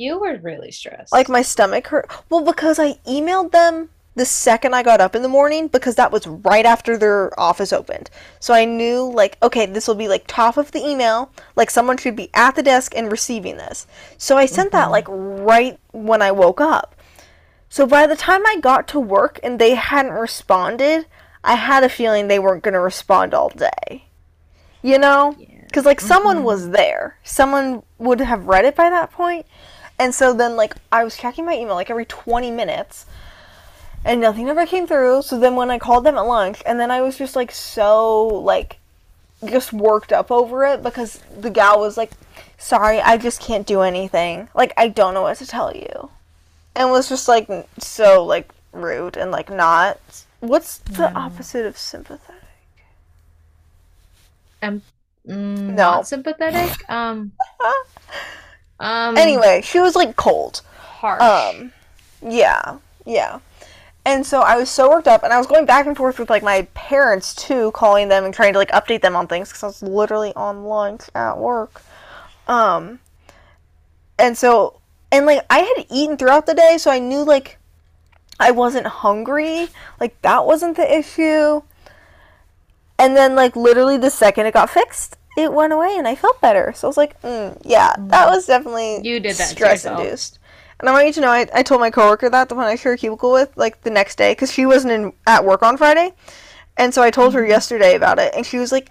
[0.00, 1.12] You were really stressed.
[1.12, 2.10] Like my stomach hurt.
[2.28, 6.10] Well, because I emailed them the second I got up in the morning because that
[6.10, 8.10] was right after their office opened.
[8.40, 11.96] So I knew like okay, this will be like top of the email, like someone
[11.96, 13.86] should be at the desk and receiving this.
[14.18, 14.92] So I sent that mm-hmm.
[14.92, 16.96] like right when I woke up.
[17.68, 21.06] So by the time I got to work and they hadn't responded,
[21.44, 24.06] I had a feeling they weren't going to respond all day.
[24.82, 25.36] You know?
[25.38, 25.46] Yeah.
[25.66, 26.72] Because, like, someone was mm-hmm.
[26.72, 27.18] there.
[27.22, 29.46] Someone would have read it by that point.
[30.00, 33.04] And so then, like, I was checking my email, like, every 20 minutes.
[34.02, 35.20] And nothing ever came through.
[35.22, 38.26] So then when I called them at lunch, and then I was just, like, so,
[38.26, 38.78] like,
[39.44, 42.12] just worked up over it because the gal was like,
[42.56, 44.48] sorry, I just can't do anything.
[44.54, 46.08] Like, I don't know what to tell you.
[46.74, 50.00] And was just, like, so, like, rude and, like, not.
[50.40, 52.42] What's the opposite of sympathetic?
[54.62, 54.80] Um,
[55.28, 55.74] mm, No.
[55.74, 56.88] Not sympathetic.
[56.88, 57.32] Um.
[58.80, 59.16] um.
[59.16, 60.62] Anyway, she was, like, cold.
[60.76, 61.22] Harsh.
[61.22, 61.72] Um,
[62.22, 63.38] yeah, yeah.
[64.04, 66.30] And so I was so worked up, and I was going back and forth with
[66.30, 69.62] like my parents too, calling them and trying to like update them on things because
[69.62, 71.82] I was literally on lunch at work.
[72.48, 72.98] Um,
[74.18, 74.80] and so,
[75.12, 77.58] and like I had eaten throughout the day, so I knew like
[78.38, 79.68] I wasn't hungry.
[80.00, 81.62] Like that wasn't the issue.
[82.98, 86.40] And then like literally the second it got fixed, it went away, and I felt
[86.40, 86.72] better.
[86.74, 90.38] So I was like, mm, yeah, that was definitely You did that stress induced.
[90.80, 92.74] And I want you to know, I, I told my coworker that the one I
[92.74, 95.76] share a cubicle with, like the next day, because she wasn't in at work on
[95.76, 96.12] Friday,
[96.76, 97.38] and so I told Mm-hmm.
[97.38, 98.90] her yesterday about it, and she was like,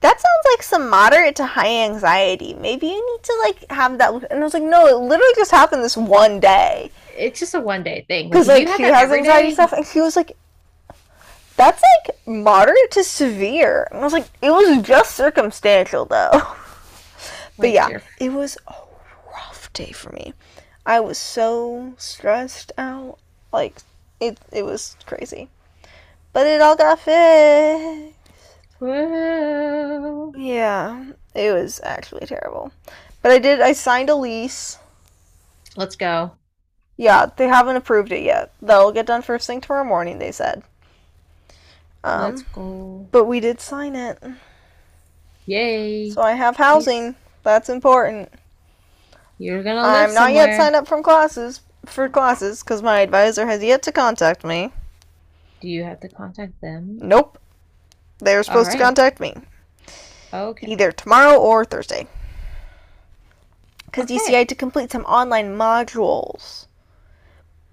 [0.00, 2.54] "That sounds like some moderate to high anxiety.
[2.54, 5.50] Maybe you need to like have that." And I was like, "No, it literally just
[5.50, 8.30] happened this one day." it's just a one day thing.
[8.30, 10.36] Because like you had she has anxiety day- stuff, and she was like,
[11.56, 16.42] "That's like moderate to severe." And I was like, "It was just circumstantial, though."
[17.58, 18.74] but yeah, your- it was a
[19.32, 20.34] rough day for me.
[20.84, 23.18] I was so stressed out,
[23.52, 23.76] like
[24.20, 24.38] it.
[24.52, 25.48] It was crazy,
[26.32, 28.18] but it all got fixed.
[30.36, 32.72] Yeah, it was actually terrible,
[33.22, 33.60] but I did.
[33.60, 34.78] I signed a lease.
[35.76, 36.32] let's go.
[36.96, 38.52] Yeah, they haven't approved it yet.
[38.60, 40.18] They'll get done first thing tomorrow morning.
[40.18, 40.62] They said.
[42.04, 43.06] Um, let's go.
[43.12, 44.18] But we did sign it.
[45.46, 46.10] Yay.
[46.10, 47.14] So I have housing.
[47.42, 48.30] That's important.
[49.38, 53.46] You're gonna live I'm not yet signed up from classes for classes because my advisor
[53.46, 54.72] has yet to contact me.
[55.60, 56.98] Do you have to contact them?
[57.00, 57.38] Nope.
[58.18, 59.34] They're supposed to contact me
[60.32, 60.66] Okay.
[60.68, 62.06] either tomorrow or Thursday.
[63.86, 66.66] Because you see, I had to complete some online modules.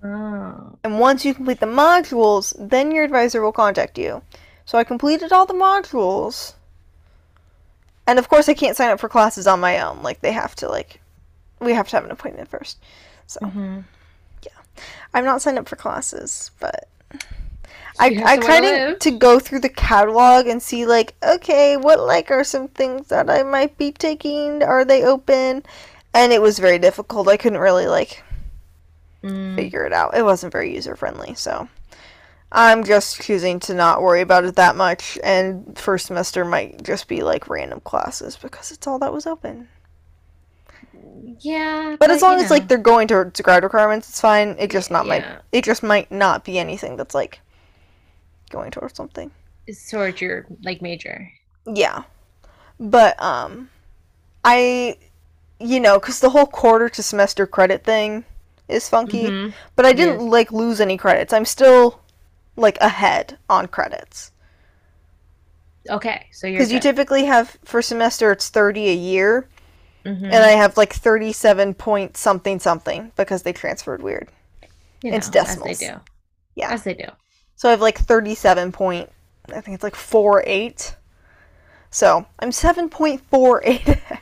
[0.03, 0.77] Oh.
[0.83, 4.21] And once you complete the modules, then your advisor will contact you.
[4.65, 6.53] So I completed all the modules.
[8.07, 10.01] And of course, I can't sign up for classes on my own.
[10.01, 11.01] Like, they have to, like,
[11.59, 12.77] we have to have an appointment first.
[13.27, 13.83] So, Mhm.
[15.13, 16.87] I'm not signed up for classes, but
[17.99, 21.99] I, I to kind of to go through the catalog and see like okay what
[21.99, 25.63] like are some things that I might be taking are they open
[26.13, 28.23] and it was very difficult I couldn't really like
[29.23, 31.67] Mm, figure it out it wasn't very user friendly so
[32.51, 37.07] I'm just choosing to not worry about it that much and first semester might just
[37.07, 39.67] be like random classes because it's all that was open
[41.41, 42.55] yeah, but as long as know.
[42.55, 46.11] like they're going towards grad requirements it's fine it just not might it just might
[46.11, 47.39] not be anything that's like
[48.49, 49.31] going towards something
[49.69, 51.31] it's towards your like major.
[51.71, 52.03] Yeah.
[52.79, 53.69] But um
[54.43, 54.97] I
[55.59, 58.25] you know, cuz the whole quarter to semester credit thing
[58.69, 59.53] is funky, Mhm.
[59.75, 60.31] but I didn't Yes.
[60.31, 61.33] like lose any credits.
[61.33, 61.99] I'm still
[62.55, 64.31] like ahead on credits.
[65.89, 69.47] Okay, so you're Cuz you typically have for semester it's 30 a year
[70.05, 70.23] Mhm.
[70.25, 74.29] and I have like 37 point something something because they transferred weird.
[75.01, 75.69] You it's know, decimals.
[75.71, 75.99] As they do.
[76.55, 76.71] Yeah.
[76.71, 77.05] As they do.
[77.55, 79.09] So I have like 37 point
[79.51, 80.95] I think it's like 48.
[81.89, 84.19] So, I'm 7.48 ahead.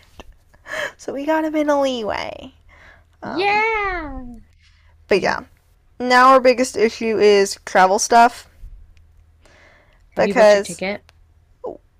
[0.96, 2.54] So we got a bit of leeway.
[3.24, 4.24] Um, yeah.
[5.08, 5.42] But yeah.
[6.00, 8.48] Now our biggest issue is travel stuff.
[10.16, 11.12] Have you booked your Because ticket?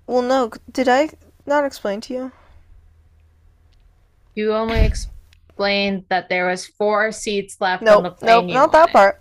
[0.06, 1.10] well no, did I
[1.46, 2.32] not explain to you?
[4.34, 8.72] You only explained that there was four seats left on the Nope, plane nope, not
[8.72, 9.20] that part.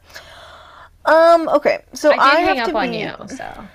[1.05, 1.83] Um, okay.
[1.93, 3.65] So I I, hang have up to on be you, so.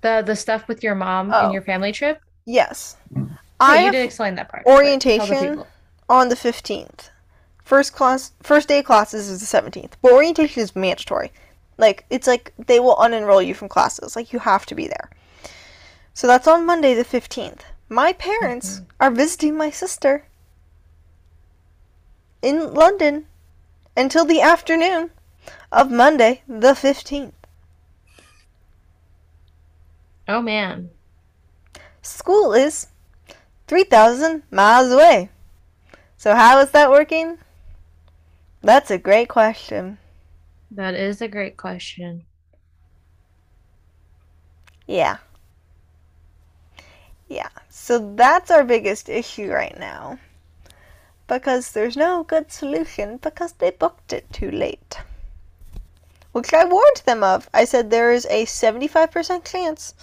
[0.00, 1.44] The the stuff with your mom Oh.
[1.44, 2.20] and your family trip?
[2.46, 2.96] Yes.
[3.14, 3.26] Yeah,
[3.60, 4.64] I you did explain that part.
[4.64, 5.64] but tell the orientation.
[6.10, 7.08] On the 15th.
[7.64, 9.92] First class, first day of classes is the 17th.
[10.02, 11.32] But orientation is mandatory.
[11.78, 14.16] Like, it's like they will unenroll you from classes.
[14.16, 15.08] Like, you have to be there.
[16.12, 17.60] So that's on Monday the 15th.
[17.88, 18.84] My parents mm-hmm.
[19.00, 20.26] are visiting my sister
[22.42, 23.26] in London
[23.96, 25.10] until the afternoon
[25.70, 27.32] of Monday the 15th.
[30.28, 30.90] Oh man.
[32.02, 32.88] School is
[33.68, 35.30] 3,000 miles away.
[36.20, 37.38] So, how is that working?
[38.60, 39.96] That's a great question.
[40.70, 42.26] That is a great question.
[44.86, 45.16] Yeah.
[47.26, 47.48] Yeah.
[47.70, 50.18] So that's our biggest issue right now.
[51.26, 54.98] Because there's no good solution because they booked it too late.
[56.32, 57.48] Which I warned them of.
[57.54, 59.94] I said there is a 75% chance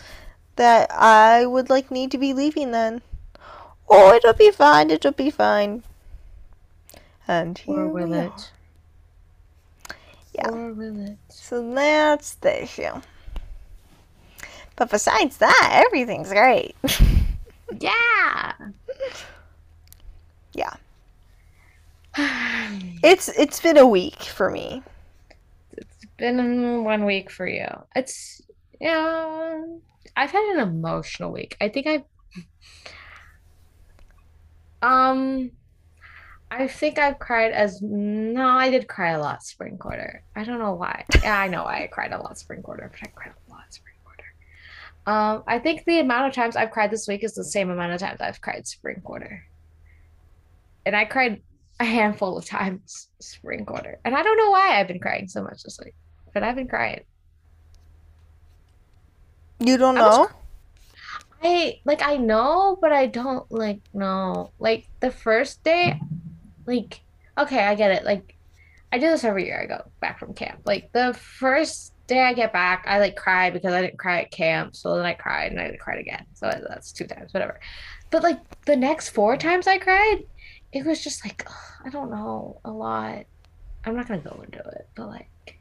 [0.56, 3.04] that I would like need to be leaving then.
[3.88, 4.90] Oh, it'll be fine.
[4.90, 5.84] It'll be fine.
[7.28, 8.54] And here Or will we it?
[9.90, 9.96] are.
[10.34, 10.50] Yeah.
[10.50, 11.18] Or will it?
[11.30, 13.02] So that's the issue.
[14.76, 16.76] But besides that, everything's great.
[17.80, 18.54] Yeah.
[20.54, 20.74] Yeah.
[23.04, 24.82] It's it's been a week for me.
[25.74, 27.68] It's been one week for you.
[27.96, 28.42] It's
[28.80, 29.62] yeah.
[30.16, 31.58] I've had an emotional week.
[31.62, 32.04] I think I
[34.82, 35.52] um
[36.50, 40.24] I think I've cried as no, I did cry a lot spring quarter.
[40.36, 41.04] I don't know why.
[41.22, 43.66] Yeah, I know why I cried a lot spring quarter, but I cried a lot
[43.70, 44.24] spring quarter.
[45.06, 47.94] Um, I think the amount of times I've cried this week is the same amount
[47.94, 49.46] of times I've cried spring quarter.
[50.86, 51.42] And I cried
[51.80, 54.00] a handful of times spring quarter.
[54.06, 55.96] And I don't know why I've been crying so much this week,
[56.34, 57.02] but I've been crying.
[59.60, 60.30] You don't I was know?
[61.44, 64.52] I like I know, but I don't like know.
[64.60, 66.00] Like the first day,
[66.68, 67.02] like
[67.38, 68.04] okay, I get it.
[68.04, 68.36] Like
[68.92, 69.62] I do this every year.
[69.62, 70.62] I go back from camp.
[70.66, 74.32] Like the first day I get back, I like cry because I didn't cry at
[74.32, 74.76] camp.
[74.76, 76.26] So then I cried and I cried again.
[76.34, 77.60] So that's two times, whatever.
[78.10, 80.24] But like the next four times I cried,
[80.72, 83.26] it was just like ugh, I don't know, a lot.
[83.86, 85.60] I'm not gonna go into it, but like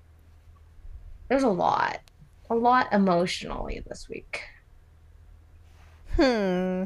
[1.28, 2.01] there's a lot,
[2.49, 4.43] a lot emotionally this week.
[6.14, 6.85] Hmm.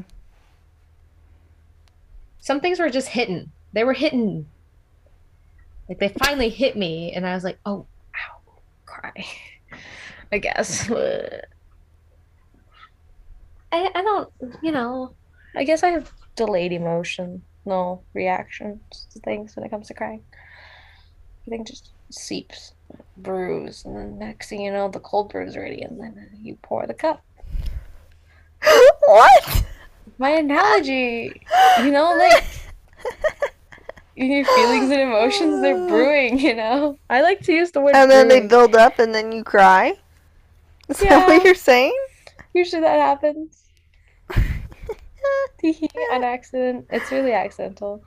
[2.39, 3.51] some things were just hitting.
[3.73, 4.47] They were hitting.
[5.87, 8.39] Like they finally hit me, and I was like, "Oh, ow,
[8.85, 9.25] cry."
[10.31, 10.89] I guess.
[13.71, 14.29] I I don't,
[14.61, 15.13] you know.
[15.55, 20.23] I guess I have delayed emotion, no reactions to things when it comes to crying.
[21.45, 22.73] Everything just seeps,
[23.17, 26.87] brews, and then next thing you know, the cold brew's ready, and then you pour
[26.87, 27.23] the cup.
[29.05, 29.65] what?
[30.17, 31.41] My analogy,
[31.79, 32.45] you know, like
[34.15, 38.11] your feelings and emotions they're brewing you know i like to use the word and
[38.11, 39.93] then they build up and then you cry?
[40.89, 41.97] Is that what you're saying?
[42.53, 43.63] usually that happens
[46.11, 48.03] on accident it's really accidental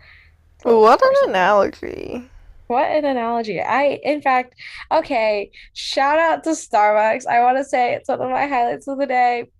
[0.65, 2.31] what an analogy.
[2.69, 3.61] What an analogy.
[3.61, 4.55] I, in fact,
[4.91, 7.27] okay, shout out to Starbucks.
[7.27, 9.51] I want to say it's one of my highlights of the day.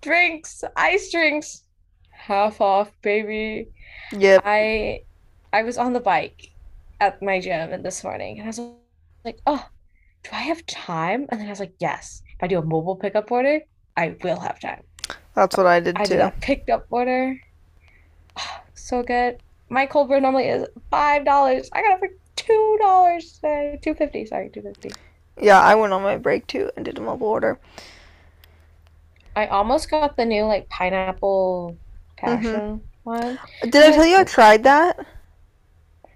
[0.00, 1.64] Drinks, ice drinks,
[2.10, 3.68] half off, baby.
[4.12, 4.42] Yep.
[4.46, 5.02] I
[5.52, 6.52] I was on the bike
[7.00, 8.58] at my gym and this morning and I was
[9.24, 9.68] like, oh,
[10.24, 11.26] do I have time?
[11.30, 12.22] And then I was like, yes.
[12.38, 13.60] If I do a mobile pickup order,
[13.96, 14.84] I will have time.
[15.34, 17.40] That's what I did I did a picked up order.
[18.74, 19.42] so good.
[19.68, 21.68] My cold brew normally is five dollars.
[21.72, 23.78] I got it for two dollars today.
[23.82, 24.26] Two fifty.
[24.26, 24.98] Sorry, two fifty.
[25.40, 27.58] Yeah, I went on my break too and did a mobile order.
[29.36, 31.78] I almost got the new like pineapple
[32.24, 33.40] hmm passion one.
[33.62, 34.98] Did I tell you I tried that?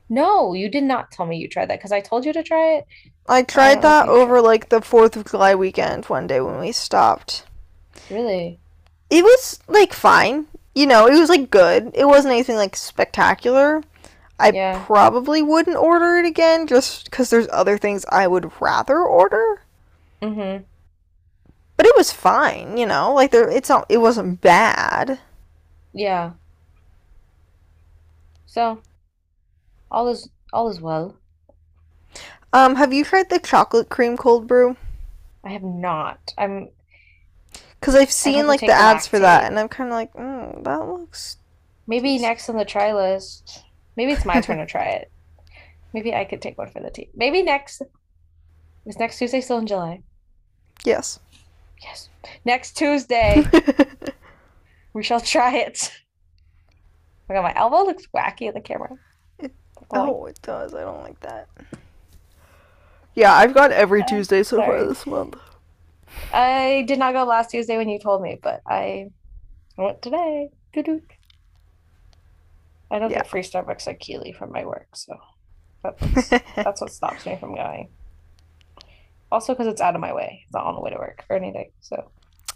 [0.08, 2.76] No, you did not tell me you tried that because I told you to try
[2.78, 2.86] it.
[3.28, 6.58] I I tried if that over like the 4th of July weekend one day when
[6.58, 7.44] we stopped.
[8.10, 8.60] Really?
[9.10, 10.46] It was like fine.
[10.74, 11.90] You know, it was like good.
[11.94, 13.82] It wasn't anything like spectacular.
[14.38, 14.86] I Yeah.
[14.86, 19.62] probably wouldn't order it again just because there's other things I would rather order.
[20.22, 20.64] Mm-hmm.
[21.78, 25.20] But it was fine, you know, like there it's not it wasn't bad.
[25.92, 26.34] Yeah.
[28.46, 28.82] So
[29.90, 31.16] all is all is well.
[32.52, 34.76] Um, have you tried the chocolate cream cold brew?
[35.44, 36.32] I have not.
[36.38, 36.70] I'm
[37.78, 40.86] Because I've seen like the ads for that and I'm kind of like, mm, that
[40.86, 41.36] looks
[41.86, 43.62] maybe next on the try list.
[43.96, 45.10] Maybe it's my turn to try it.
[45.92, 47.06] Maybe I could take one for the team.
[47.14, 47.80] Maybe next
[48.84, 50.02] is next Tuesday still in July?
[50.84, 51.20] Yes.
[51.82, 52.10] Yes.
[52.44, 53.44] Next Tuesday
[54.92, 55.90] we shall try it.
[56.70, 58.98] Oh my God, my elbow looks wacky in the camera.
[59.90, 60.74] Like, oh, it does.
[60.74, 61.48] I don't like that.
[63.14, 65.36] Yeah, I've gone every uh, Tuesday so far this month.
[66.32, 69.06] I did not go last Tuesday when you told me, but I
[69.76, 70.50] went today.
[70.72, 71.02] Doo-doo.
[72.90, 73.18] I don't Yeah.
[73.18, 75.16] get free Starbucks at Keely from my work, so
[75.82, 77.88] that's that's what stops me from going.
[79.32, 80.42] Also, because it's out of my way.
[80.44, 81.70] It's not on the way to work or anything.
[81.80, 82.10] So,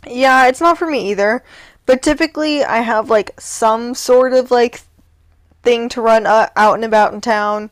[0.07, 1.43] Yeah, it's not for me either.
[1.87, 4.83] But typically, I have like some sort of like
[5.63, 7.71] thing to run uh, out and about in town,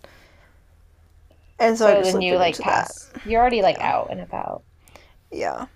[1.59, 2.93] and so I so just then like you like into that.
[2.93, 3.11] pass.
[3.25, 3.81] You're already like Yeah.
[3.81, 4.65] out and about.
[5.31, 5.67] Yeah.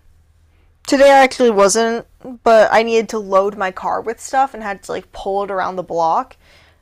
[0.87, 2.07] Today I actually wasn't,
[2.45, 5.51] but I needed to load my car with stuff and had to like pull it
[5.51, 6.37] around the block.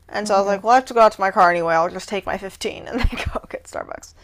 [0.08, 1.50] And so I was hmm like, well, I have to go out to my car
[1.50, 1.74] anyway.
[1.74, 4.14] I'll just take my 15 and then go get Starbucks.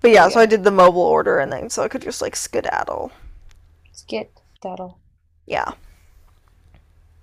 [0.00, 2.36] But yeah, so I did the mobile order and then so I could just like
[2.36, 3.12] skedaddle.
[3.90, 5.00] Skedaddle.
[5.46, 5.72] Yeah.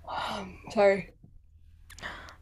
[0.70, 1.13] Sorry.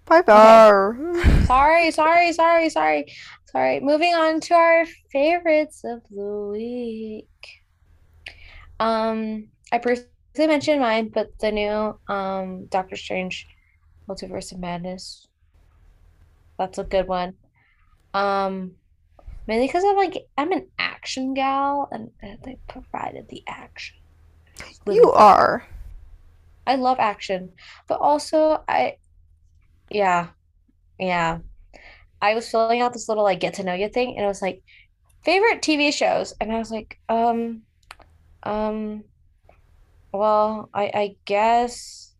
[0.05, 0.61] Bye Okay.
[0.61, 0.71] bye.
[1.47, 3.05] Sorry, sorry, sorry, sorry.
[3.45, 3.79] Sorry.
[3.81, 7.27] Moving on to our favorites of the week.
[8.79, 13.47] Um, I briefly mentioned mine, but the new um Doctor Strange
[14.09, 15.27] Multiverse of Madness.
[16.57, 17.35] That's a good one.
[18.13, 18.73] Um,
[19.47, 23.97] mainly because I'm like I'm an action gal and, and they provided the action.
[24.85, 25.67] Living You are.
[26.65, 27.53] I love action,
[27.87, 28.97] but also I
[29.93, 30.27] yeah,
[30.99, 31.39] yeah.
[32.21, 34.41] I was filling out this little like get to know you thing and it was
[34.41, 34.61] like
[35.23, 37.63] favorite TV shows and I was like, um,
[38.43, 39.03] um,
[40.11, 42.13] well, I I guess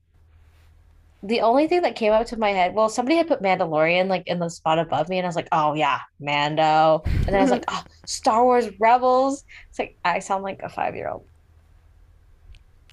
[1.23, 4.23] the only thing that came up to my head, well, somebody had put Mandalorian like
[4.25, 7.03] in the spot above me and I was like, oh yeah, Mando.
[7.05, 9.45] And then I was like, oh, Star Wars Rebels.
[9.69, 11.25] It's like I sound like a five-year-old.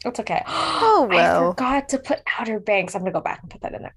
[0.05, 0.43] It's okay.
[0.81, 1.53] Oh I well.
[1.53, 2.95] forgot to put Outer Banks.
[2.95, 3.95] I'm gonna go back and put that in there.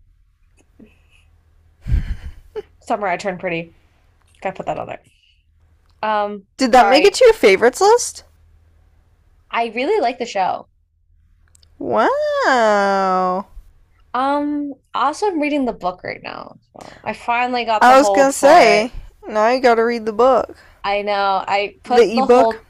[2.82, 3.74] Summer, I turned pretty.
[4.42, 5.02] Gotta put that on there.
[6.04, 8.24] Um, Did that make it to your favorites list?
[9.52, 10.68] I really like the show.
[11.78, 13.48] Wow.
[14.14, 16.58] Um, also I'm reading the book right now.
[16.74, 18.92] So I finally got I was whole gonna say,
[19.28, 20.58] now you gotta read the book.
[20.84, 21.44] I know.
[21.48, 22.66] I put The the whole ebook?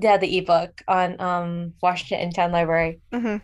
[0.00, 3.00] yeah, the ebook on um Washington Town Library.
[3.12, 3.36] Mm-hmm.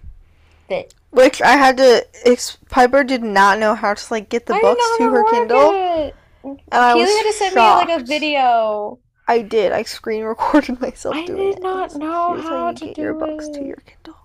[0.68, 2.06] That Which I had to.
[2.24, 5.70] Ex- Piper did not know how to like get the I books to her Kindle,
[5.72, 6.14] it.
[6.44, 8.98] and I was Keely had to send me like a video.
[9.26, 9.72] I did.
[9.72, 11.50] I screen recorded myself I doing it.
[11.50, 13.76] I did not was know "Here's how how to get your do books to your
[13.76, 14.16] Kindle."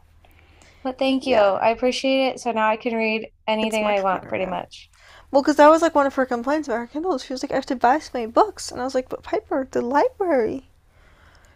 [0.84, 1.36] But thank you.
[1.36, 2.40] Yeah, I appreciate it.
[2.42, 4.52] So now I can read anything I want pretty now.
[4.52, 4.90] much.
[5.32, 7.24] Well, because that was like one of her complaints about her Kindles.
[7.24, 9.24] She was like, "I have to buy so many books," and I was like, "But
[9.24, 10.70] Piper, the library."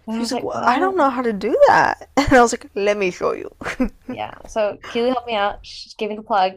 [0.08, 2.54] And She I like, "Well, I don't know how to do that," and I was
[2.54, 3.54] like, "Let me show you."
[4.08, 4.34] Yeah.
[4.48, 5.60] So Keely helped me out.
[5.64, 6.54] She gave me the plug.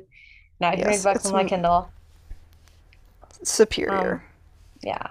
[0.60, 1.94] Now I can read books on my Kindle.
[3.38, 4.22] Um, superior.
[4.82, 5.06] yeah.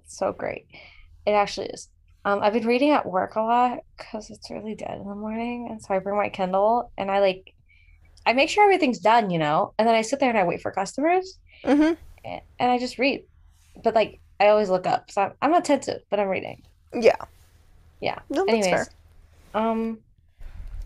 [0.00, 0.66] It's so great.
[1.26, 1.88] It actually is.
[2.24, 5.68] Um, I've been reading at work a lot because it's really dead in the morning.
[5.70, 7.54] And so I bring my Kindle and I like
[8.26, 10.62] I make sure everything's done, you know, and then I sit there and I wait
[10.62, 11.92] for customers hmm
[12.24, 13.24] and, and I just read.
[13.82, 15.10] But like I always look up.
[15.10, 16.62] So I'm, I'm attentive, but I'm reading.
[16.94, 17.16] Yeah.
[18.00, 18.18] Yeah.
[18.28, 18.90] No, Anyways,
[19.54, 19.98] um,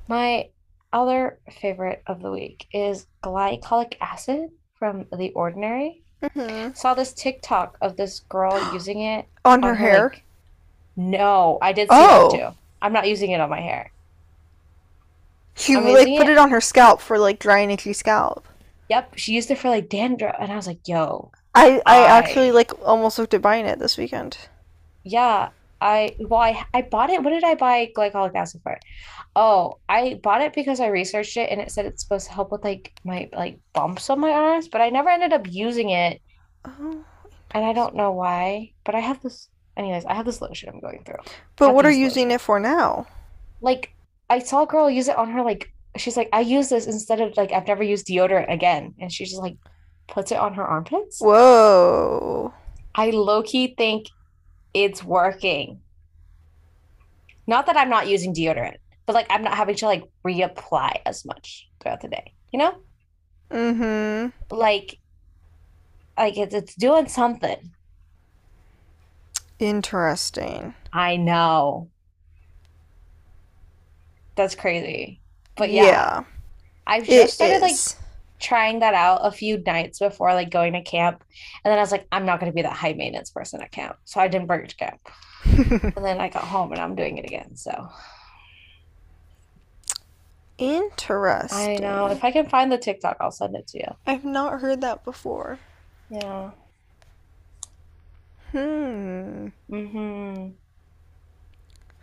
[0.08, 0.48] my
[0.92, 6.02] other favorite of the week is glycolic acid from The Ordinary.
[6.34, 10.08] hmm Saw this TikTok of this girl using it On her on her hair.
[10.10, 10.22] like
[10.96, 12.30] no, I did see that Oh.
[12.30, 12.56] too.
[12.82, 13.92] I'm not using it on my hair.
[15.54, 18.46] She I'm like put it- it on her scalp for like dry and itchy scalp.
[18.88, 22.18] Yep, she used it for like dandruff, and I was like, yo, I I I-
[22.18, 24.38] actually like almost looked at buying it this weekend.
[25.04, 25.50] yeah,
[25.80, 27.22] I well, I I bought it.
[27.22, 28.78] What did I buy glycolic acid for?
[29.36, 32.50] Oh, I bought it because I researched it and it said it's supposed to help
[32.50, 36.20] with like my like bumps on my arms, but I never ended up using it,
[36.64, 37.04] Oh.
[37.52, 38.72] and I don't know why.
[38.84, 41.22] But I have this, anyways, I have this lotion I'm going through.
[41.56, 43.06] But what are you using it for now?
[43.60, 43.92] Like
[44.28, 47.20] I saw a girl use it on her like she's like, I use this instead
[47.20, 49.56] of like I've never used deodorant again, and she just like
[50.08, 51.20] puts it on her armpits.
[51.20, 52.52] Whoa.
[52.94, 54.06] I low-key think
[54.84, 55.80] it's working.
[57.46, 58.76] Not that I'm not using deodorant,
[59.06, 62.78] but like I'm not having to like reapply as much throughout the day, you know?
[63.50, 64.54] Mm-hmm.
[64.54, 64.98] Like,
[66.16, 67.72] like it's it's doing something.
[69.58, 70.74] Interesting.
[70.92, 71.88] I know.
[74.36, 75.20] That's crazy.
[75.56, 76.24] But yeah, Yeah,
[76.86, 77.96] I've it just started like is.
[78.38, 81.24] Trying that out a few nights before like going to camp.
[81.64, 83.96] And then I was like, I'm not gonna be that high maintenance person at camp.
[84.04, 85.00] So I didn't bring it to camp.
[85.96, 87.56] And then I got home and I'm doing it again.
[87.56, 87.88] So
[90.58, 91.58] interesting.
[91.58, 92.06] I know.
[92.06, 93.94] If I can find the TikTok, I'll send it to you.
[94.06, 95.58] I've not heard that before.
[96.10, 96.50] Yeah.
[98.52, 99.48] Hmm.
[99.70, 100.48] Mm-hmm.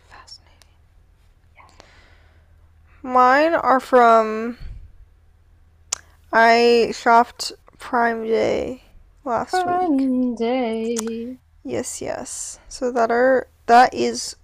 [0.10, 0.56] Fascinating.
[3.04, 4.58] Mine are from.
[6.38, 8.84] I shopped Prime Day
[9.24, 9.64] last week.
[9.64, 11.38] Fun day.
[11.64, 12.60] Yes, yes.
[12.68, 14.36] So that are that is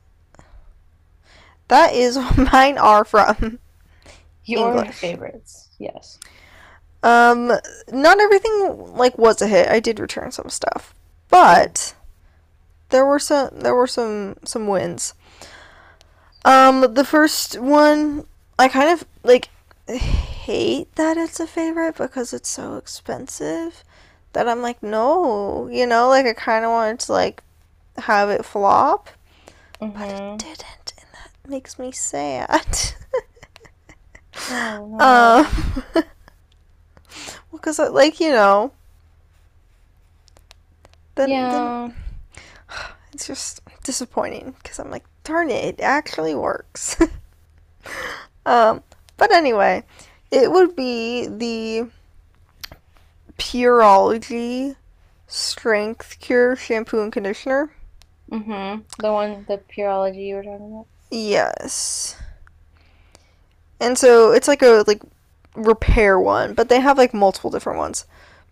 [1.67, 3.59] that is what mine are from.
[4.45, 4.95] Your English.
[4.95, 5.67] favorites.
[5.79, 6.17] Yes.
[7.03, 7.51] Um,
[7.91, 9.67] not everything like was a hit.
[9.67, 10.95] I did return some stuff,
[11.27, 11.93] but
[12.87, 15.13] there were some there were some some wins.
[16.45, 18.25] Um, the first one
[18.57, 19.49] I kind of like
[20.52, 23.84] hate that it's a favorite because it's so expensive
[24.34, 27.43] that I'm like no, you know, like I kind of wanted to like
[27.97, 29.10] have it flop,
[29.93, 30.38] but it Mm-hmm.
[30.38, 32.78] didn't, and that makes me sad.
[34.47, 34.88] Oh.
[34.99, 35.47] Um,
[35.95, 36.06] well,
[37.52, 38.72] because like you know,
[41.16, 41.76] then, then
[43.14, 46.97] it's just disappointing because I'm like, darn it, it actually works.
[48.45, 48.84] um,
[49.18, 49.84] but anyway,
[50.32, 51.89] it would be the
[53.38, 54.75] Pureology
[55.27, 57.73] Strength Cure shampoo and conditioner.
[58.32, 58.82] Mm-hmm.
[58.99, 60.88] The one, the Pureology you were talking about.
[61.11, 62.15] Yes.
[63.79, 65.01] And so it's like a like
[65.55, 68.05] repair one, but they have like multiple different ones.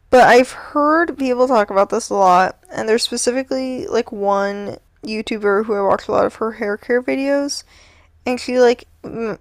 [0.09, 5.65] But I've heard people talk about this a lot, and there's specifically like one YouTuber
[5.65, 7.63] who I watch a lot of her hair care videos,
[8.25, 8.85] and she like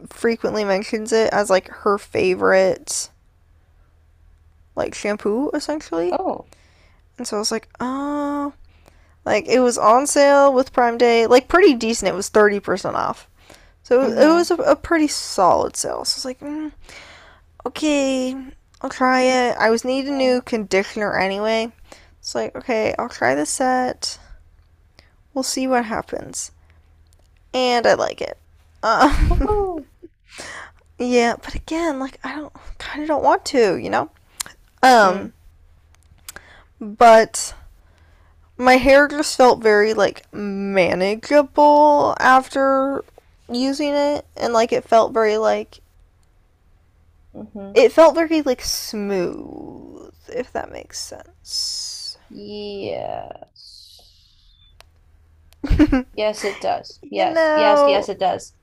[0.09, 3.11] frequently mentions it as like her favorite
[4.77, 6.11] like shampoo essentially.
[6.13, 6.47] Oh.
[7.19, 8.53] And so I was like, oh,
[9.25, 12.09] like it was on sale with Prime Day, like pretty decent.
[12.09, 13.29] It was 30% off.
[13.83, 16.05] So it, it was a, a pretty solid sale.
[16.05, 16.73] So I was like, mm,
[17.67, 18.37] okay,
[18.81, 19.57] I'll try it.
[19.59, 21.73] I was needing a new conditioner anyway.
[22.21, 24.19] It's like, okay, I'll try the set.
[25.35, 26.53] We'll see what happens.
[27.53, 28.39] And I like it.
[28.83, 29.81] Uh,
[30.99, 34.11] yeah, but again, like I don't kind of don't want to, you know.
[34.83, 35.33] Um
[36.81, 37.55] but
[38.57, 43.05] my hair just felt very like manageable after
[43.51, 45.81] using it and like it felt very like
[47.35, 47.73] Mm-hmm.
[47.75, 52.19] it felt very like smooth if that makes sense.
[52.31, 54.03] Yes.
[56.15, 57.01] Yes, it does.
[57.03, 57.39] Yes.
[57.55, 58.55] Yes, yes, it does.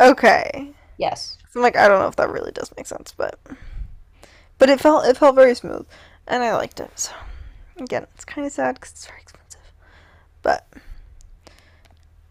[0.00, 0.70] Okay.
[0.98, 1.38] Yes.
[1.54, 3.38] I'm like I don't know if that really does make sense, but
[4.58, 5.86] but it felt it felt very smooth
[6.26, 6.90] and I liked it.
[6.98, 7.12] So
[7.78, 9.72] again, it's kind of sad cuz it's very expensive.
[10.42, 10.66] But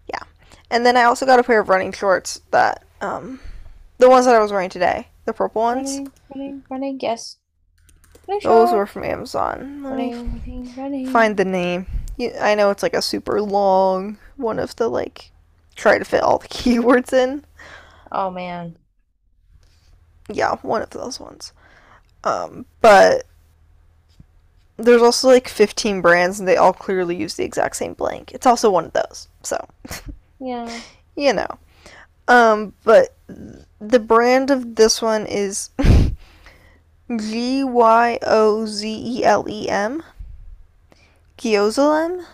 [0.08, 0.24] yeah.
[0.70, 3.40] And then I also got a pair of running shorts that um
[3.98, 5.90] the ones that I was wearing today, the purple ones.
[5.90, 7.38] Running, running, running, yes.
[8.28, 9.84] Running Those were from Amazon.
[9.84, 11.08] Let me running, running, running.
[11.08, 11.88] find the name.
[12.18, 15.32] You, I know it's like a super long one of the like
[15.76, 17.44] try to fit all the keywords in.
[18.12, 18.78] Oh man.
[20.30, 21.54] Yeah, one of those ones.
[22.24, 23.26] Um, but
[24.78, 28.32] there's also like 15 brands and they all clearly use the exact same blank.
[28.34, 29.28] It's also one of those.
[29.44, 29.64] So,
[30.40, 30.70] Yeah.
[31.16, 31.48] you know.
[32.28, 33.16] Um, but
[33.80, 35.70] the brand of this one is
[37.16, 40.02] G Y O Z E L E M.
[41.38, 42.26] Gyozalem.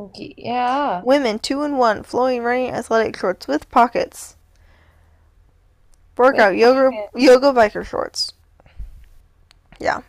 [0.00, 1.02] Okay, Yeah.
[1.04, 4.36] Women, two in one, flowing running athletic shorts with pockets.
[6.16, 7.24] Workout yoga pockets.
[7.24, 8.32] yoga biker shorts.
[9.78, 10.00] Yeah.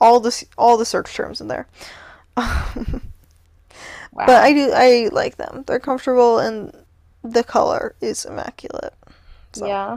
[0.00, 1.66] All the all the search terms in there.
[4.14, 4.26] Wow.
[4.26, 5.64] But I do I like them.
[5.66, 6.84] They're comfortable and
[7.24, 8.92] the color is immaculate.
[9.54, 9.96] So Yeah.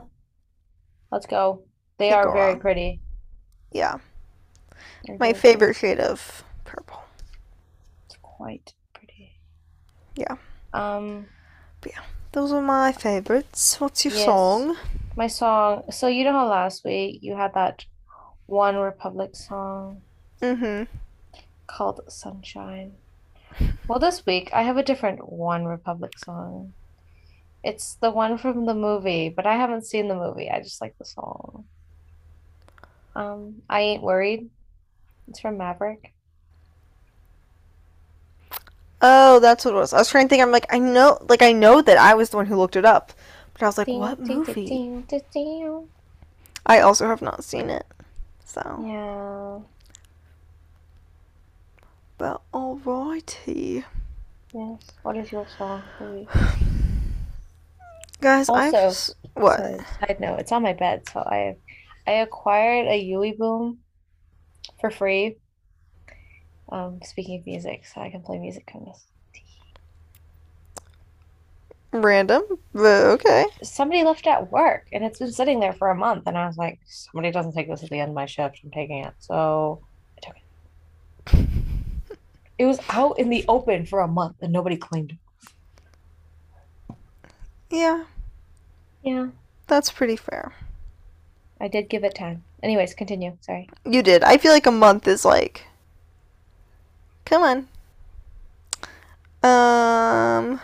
[1.11, 1.63] Let's go.
[1.97, 2.61] They are go very wrong.
[2.61, 3.01] pretty.
[3.73, 3.97] yeah,
[5.05, 7.03] They're my favorite shade of purple.
[8.05, 8.73] It's quite.
[10.15, 10.35] Yeah.
[10.73, 11.27] Um,
[11.85, 12.01] yeah.
[12.31, 13.79] Those are my favorites.
[13.79, 14.25] What's your Yes.
[14.25, 14.75] song?
[15.17, 15.83] my song.
[15.91, 17.85] So you know how last week you had that
[18.49, 20.01] OneRepublic song
[20.41, 20.83] Mm-hmm.
[21.67, 22.93] called Sunshine?
[23.87, 26.73] Well, this week I have a different OneRepublic song.
[27.63, 30.49] It's the one from the movie, but I haven't seen the movie.
[30.51, 31.63] I just like the song.
[33.15, 34.49] Um, I Ain't Worried.
[35.29, 36.13] It's from Maverick.
[39.07, 39.93] Oh, that's what it was.
[39.93, 40.41] I was trying to think.
[40.41, 42.85] I'm like, I know, like I know that I was the one who looked it
[42.85, 43.13] up,
[43.53, 45.05] but I was like, what movie?
[46.65, 47.85] I also have not seen it.
[48.45, 49.59] So, Yeah.
[52.17, 53.83] but alrighty,
[54.53, 54.79] Yes.
[55.03, 55.83] What is your song
[58.21, 58.49] guys.
[58.49, 59.59] S- what?
[60.01, 61.57] I know it's on my bed, so I
[62.07, 63.79] I acquired a UE Boom
[64.81, 65.37] for free.
[66.69, 69.05] Um, speaking of music, so I can play music from this.
[71.91, 72.43] Random,
[72.73, 73.45] but okay.
[73.63, 76.57] Somebody left at work, and it's been sitting there for a month, and I was
[76.57, 79.13] like, somebody doesn't take this at the end of my shift, I'm taking it.
[79.19, 79.81] So
[80.17, 80.35] I took
[81.37, 81.49] it.
[82.57, 86.95] It was out in the open for a month, and nobody claimed it.
[87.69, 88.05] Yeah,
[89.03, 89.27] Yeah,
[89.67, 90.53] that's pretty fair.
[91.59, 92.43] I did give it time.
[92.63, 93.37] Anyways, continue.
[93.41, 93.69] Sorry.
[93.85, 94.23] You did.
[94.23, 95.65] I feel like a month is like.
[97.25, 97.57] Come on.
[99.43, 100.61] Um.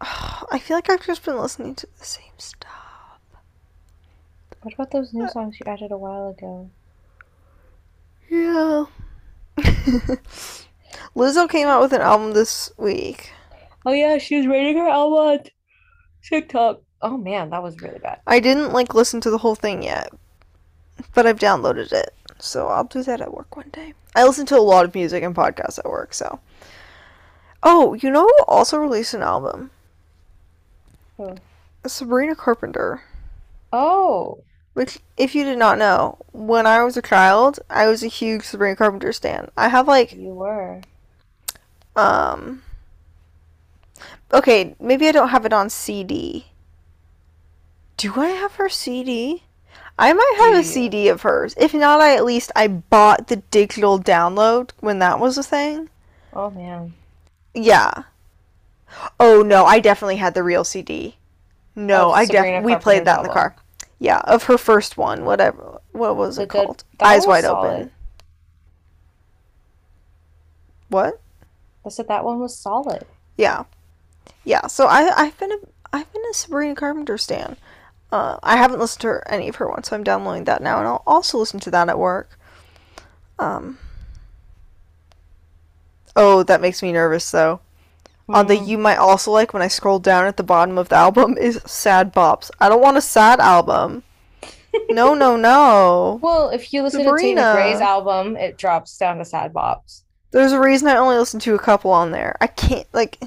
[0.50, 2.72] I feel like I've just been listening to the same stuff.
[4.62, 6.68] What about those new songs you added a while ago?
[8.28, 8.84] Yeah.
[11.16, 13.32] Lizzo came out with an album this week.
[13.86, 15.38] Oh yeah, she was rating her album on
[16.22, 16.82] TikTok.
[17.00, 18.20] Oh man, that was really bad.
[18.26, 20.12] I didn't like listen to the whole thing yet,
[21.14, 22.14] but I've downloaded it.
[22.38, 23.94] So I'll do that at work one day.
[24.18, 26.40] I listen to a lot of music and podcasts at work, so.
[27.62, 29.70] Oh, you know who also released an album?
[31.16, 31.36] Who?
[31.86, 33.02] Sabrina Carpenter.
[33.72, 34.42] Oh,
[34.74, 38.42] Which, if you did not know, when I was a child, I was a huge
[38.42, 39.52] Sabrina Carpenter stan.
[39.56, 40.80] I have like you were.
[41.94, 42.64] Um.
[44.32, 46.46] Okay, maybe I don't have it on CD.
[47.96, 49.44] Do I have her CD?
[49.98, 50.64] I might have a?
[50.64, 51.54] CD of hers.
[51.56, 55.90] If not, I at least I bought the digital download when that was a thing.
[56.32, 56.94] Oh man.
[57.54, 58.04] Yeah.
[59.20, 61.16] Oh no, I definitely had the real CD.
[61.74, 63.56] No, oh, Of I definitely we played that in the car.
[63.98, 65.80] Yeah, of her first one, whatever.
[65.92, 66.84] What was The it called?
[67.00, 67.82] Eyes Wide solid.
[67.82, 67.90] Open.
[70.88, 71.20] What?
[71.84, 73.04] I said that one was solid.
[73.36, 73.64] Yeah,
[74.44, 74.66] yeah.
[74.68, 75.58] So I I've been a
[75.92, 77.56] I've been a Sabrina Carpenter stan.
[78.10, 80.78] Uh, I haven't listened to her, any of her ones, so I'm downloading that now,
[80.78, 82.38] and I'll also listen to that at work.
[83.38, 83.78] Um.
[86.16, 87.60] Oh, that makes me nervous though.
[88.30, 88.66] On the Mm.
[88.66, 91.60] you might also like when I scroll down at the bottom of the album is
[91.64, 92.50] sad bops.
[92.60, 94.02] I don't want a sad album.
[94.90, 96.18] No, no, no.
[96.22, 97.40] Well, if you listen to Sabrina.
[97.40, 100.02] Tina Gray's album, it drops down to sad bops.
[100.30, 102.36] There's a reason I only listen to a couple on there.
[102.40, 103.18] I can't like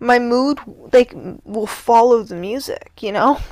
[0.00, 0.58] my mood
[0.92, 1.12] like
[1.44, 3.38] will follow the music, you know?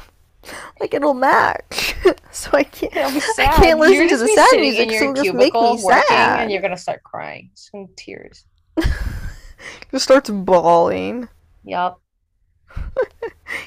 [0.78, 1.95] Like it'll match.
[2.30, 2.95] so I can't
[3.38, 6.40] I can't listen You're to the sad music, so it'll just make me sad.
[6.42, 7.49] and you're gonna start crying.
[7.55, 8.45] Some tears.
[9.90, 11.28] Just starts bawling.
[11.64, 11.99] Yup.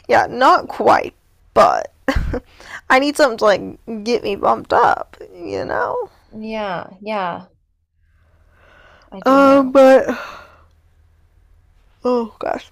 [0.08, 1.16] Yeah, not quite,
[1.56, 1.92] but
[2.92, 6.12] I need something to like get me bumped up, you know?
[6.38, 7.46] Yeah, yeah.
[9.12, 9.72] I do Um, know.
[9.72, 10.20] but
[12.08, 12.72] oh gosh,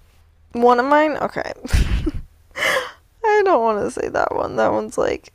[0.52, 1.16] one of mine.
[1.18, 1.52] Okay,
[2.56, 4.56] I don't want to say that one.
[4.56, 5.32] That one's like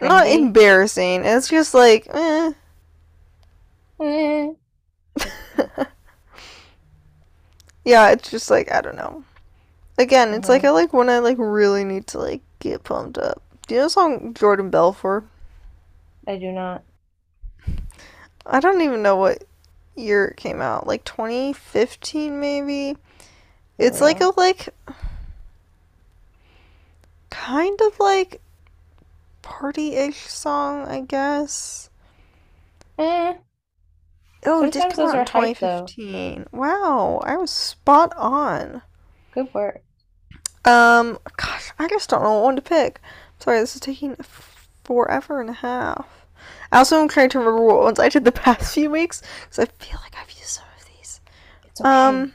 [0.00, 1.24] not embarrassing.
[1.24, 2.52] It's just like, eh.
[4.00, 4.52] Eh.
[7.84, 9.24] yeah, it's just like I don't know.
[9.98, 10.68] Again, it's like Mhm.
[10.68, 13.42] I like when I like really need to like get pumped up.
[13.66, 15.24] Do you know the song Jordan Belfort?
[16.26, 16.82] I do not.
[18.46, 19.44] I don't even know what
[20.00, 20.86] year it came out.
[20.86, 22.96] Like 2015 maybe.
[23.78, 24.68] It's like a like
[27.30, 28.40] kind of like
[29.42, 31.90] party-ish song, I guess.
[32.98, 33.34] Eh,
[34.46, 36.46] Oh, it did come out in are hype, 2015.
[36.52, 38.82] Wow, I was spot on.
[39.32, 39.82] good work.
[40.64, 43.00] Um, gosh, I just don't know what one to pick.
[43.38, 44.16] Sorry, this is taking
[44.84, 46.19] forever and a half.
[46.72, 49.58] I also am trying to remember what ones I did the past few weeks because
[49.58, 51.20] I feel like I've used some of these.
[51.66, 51.90] It's okay.
[51.90, 52.32] Um,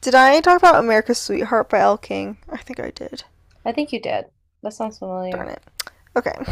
[0.00, 2.38] Did I talk about America's Sweetheart by Elle King?
[2.50, 3.24] I think I did.
[3.64, 4.26] I think you did.
[4.62, 5.32] That sounds familiar.
[5.32, 5.62] Darn it.
[6.16, 6.32] Okay.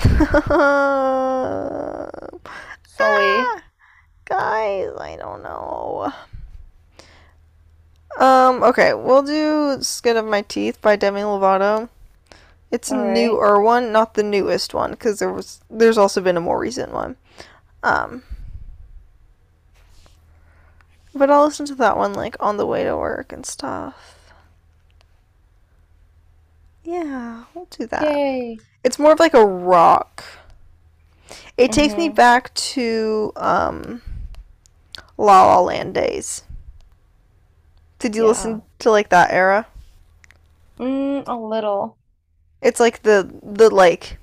[2.89, 3.37] Sully.
[3.39, 3.62] Ah,
[4.24, 6.12] guys, I don't know.
[8.18, 11.89] Um, okay, we'll do Skin of My Teeth by Demi Lovato.
[12.71, 13.14] It's a Alright.
[13.14, 16.93] newer one, not the newest one, because there was there's also been a more recent
[16.93, 17.17] one.
[17.83, 18.23] Um
[21.14, 24.33] But I'll listen to that one like on the way to work and stuff.
[26.85, 28.03] Yeah, we'll do that.
[28.03, 28.59] Yay.
[28.85, 30.25] It's more of like a rock.
[31.57, 32.14] It takes me Mhm.
[32.14, 34.03] back to um
[35.19, 36.43] La La Land days.
[37.99, 38.29] Did you Yeah.
[38.29, 39.67] listen to like that era?
[40.79, 41.96] Mm, a little.
[42.61, 44.19] It's like the the like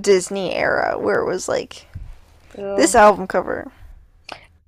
[0.00, 1.86] Disney era where it was like
[2.56, 2.76] Ew.
[2.76, 3.70] this album cover.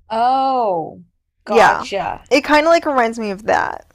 [0.09, 1.01] Oh,
[1.91, 2.21] Yeah.
[2.31, 3.85] It kind of like reminds me of that.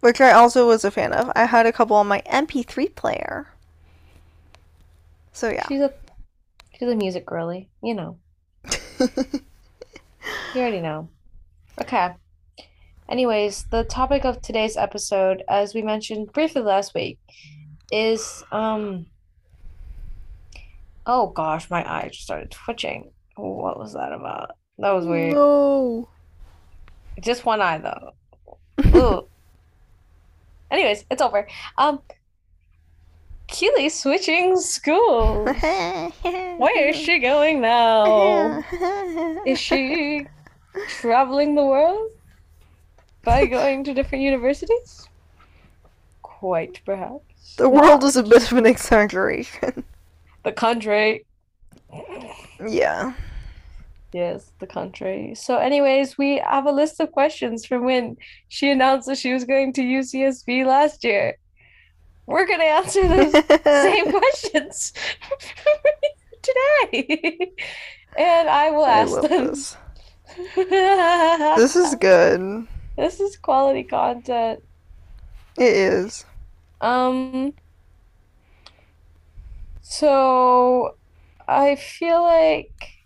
[0.00, 1.30] Which I also was a fan of.
[1.34, 3.48] I had a couple on my MP3 player.
[5.32, 5.66] So yeah.
[5.68, 5.92] She's a
[6.78, 8.18] she's a music girly, you know.
[10.54, 11.08] You already know.
[11.80, 12.14] Okay.
[13.08, 17.18] Anyways, the topic of today's episode, as we mentioned briefly last week,
[17.90, 19.06] is um
[21.06, 23.10] oh gosh, my eye just started twitching.
[23.36, 24.50] What was that about?
[24.78, 25.34] That was weird.
[25.34, 26.08] No.
[27.20, 28.12] Just one eye though.
[28.94, 29.26] Ooh.
[30.70, 31.48] Anyways, it's over.
[31.78, 32.00] Um
[33.46, 35.48] Keely's switching schools.
[36.22, 38.62] Where is she going now?
[39.46, 40.26] Is she
[41.00, 42.10] traveling the world
[43.24, 45.08] by going to different universities?
[46.22, 47.56] Quite perhaps.
[47.56, 49.84] The world is a bit of an exaggeration.
[50.44, 51.24] The country.
[52.66, 53.14] Yeah.
[54.12, 55.34] Yes, the country.
[55.34, 58.16] So, anyways, we have a list of questions from when
[58.48, 61.36] she announced that she was going to UCSB last year.
[62.26, 63.32] We're going to answer those
[63.64, 64.92] same questions
[66.42, 67.52] today.
[68.16, 69.46] And I will I ask love them.
[69.48, 69.76] this.
[71.56, 72.66] This is good.
[72.98, 74.60] This is quality content.
[75.56, 76.26] It is.
[76.80, 77.54] Um,
[79.80, 80.96] so
[81.46, 83.04] I feel like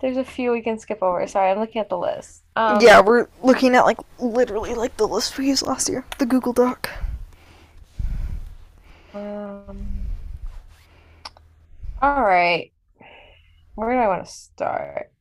[0.00, 1.24] there's a few we can skip over.
[1.28, 2.42] Sorry, I'm looking at the list.
[2.56, 6.26] Um, yeah, we're looking at like literally like the list we used last year, the
[6.26, 6.90] Google Doc.
[9.14, 9.86] Um,
[12.02, 12.72] all right.
[13.76, 15.12] Where do I want to start?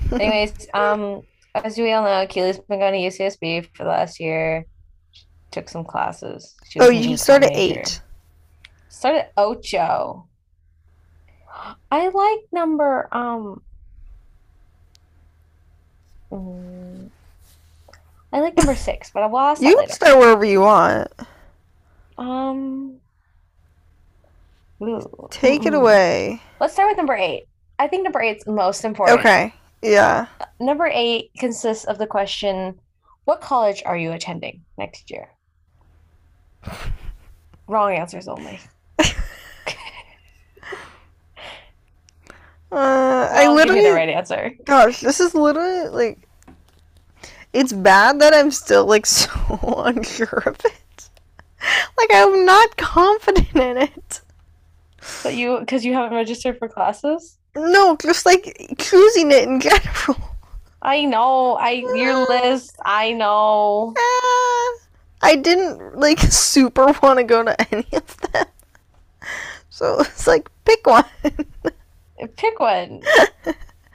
[0.12, 1.24] Anyways, um,
[1.54, 4.66] as we all know, Keely's been going to UCSB for the last year.
[5.50, 6.54] Took some classes.
[6.68, 8.00] She was oh, you started eight.
[8.88, 10.26] Started Ocho.
[11.90, 13.62] I like number um.
[18.32, 21.08] I like number six, but ask that You can start wherever you want.
[22.16, 22.96] Um.
[24.80, 26.40] ooh, Take it away.
[26.58, 27.46] Let's start with number eight.
[27.78, 29.20] I think number eight's most important.
[29.20, 29.52] Okay.
[29.82, 30.26] Yeah.
[30.60, 32.78] Number eight consists of the question,
[33.24, 35.28] what college are you attending next year?
[37.66, 38.60] Wrong answers only.
[42.72, 44.52] Uh, I literally, the right answer.
[44.64, 46.26] gosh, this is literally like,
[47.52, 49.28] it's bad that I'm still like so
[49.84, 51.10] unsure of it.
[51.98, 54.22] Like I'm not confident in it.
[55.22, 57.36] But you, because you haven't registered for classes?
[57.54, 60.16] No, just like choosing it in general.
[60.80, 61.54] I know.
[61.54, 62.76] I your list.
[62.84, 63.94] I know.
[63.96, 64.72] Ah,
[65.22, 68.46] I didn't like super want to go to any of them.
[69.70, 71.04] So it's like pick one.
[72.36, 73.02] Pick one.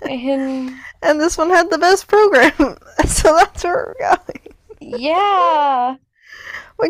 [0.04, 2.78] And And this one had the best program.
[3.08, 4.54] So that's where we're going.
[4.80, 5.96] yeah,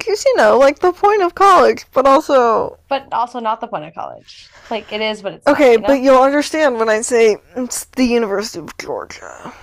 [0.08, 3.86] Is, you know, like the point of college, but also but also not the point
[3.86, 4.50] of college.
[4.70, 5.88] Like it is, but it's not, Okay, you know?
[5.88, 9.54] but you'll understand when I say it's the University of Georgia.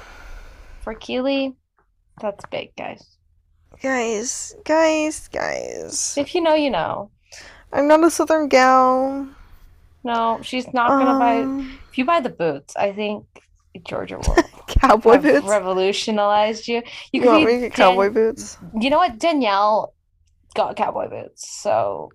[0.82, 1.54] For Keely,
[2.20, 3.16] that's big, guys.
[3.82, 6.14] Guys, guys, guys.
[6.18, 7.10] If you know, you know.
[7.72, 9.26] I'm not a Southern gal.
[10.04, 11.42] No, she's not gonna buy.
[11.42, 13.24] Um, If you buy the boots, I think
[13.82, 14.36] Georgia will
[14.68, 15.46] cowboy boots.
[15.46, 16.76] revolutionized you.
[16.76, 18.56] You You could want me to get cowboy boots?
[18.78, 19.18] You know what?
[19.18, 19.94] Danielle
[20.54, 22.10] got cowboy boots, so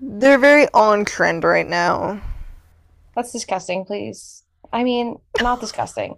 [0.00, 2.20] They're very on trend right now.
[3.14, 3.84] that's disgusting.
[3.84, 6.16] Please, I mean, not disgusting.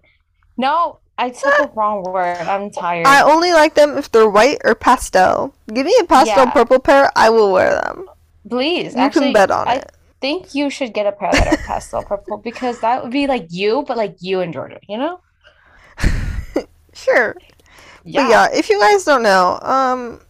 [0.57, 2.37] No, I said the wrong word.
[2.41, 3.07] I'm tired.
[3.07, 5.55] I only like them if they're white or pastel.
[5.73, 6.51] Give me a pastel Yeah.
[6.51, 8.09] purple pair, I will wear them.
[8.49, 9.93] Please, You actually, can bet on I it.
[10.21, 13.47] Think you should get a pair that are pastel purple because that would be like
[13.51, 14.81] you, but like you and Georgia.
[14.89, 15.21] You know?
[16.93, 17.35] Sure.
[18.05, 20.21] But yeah, if you guys don't know, um,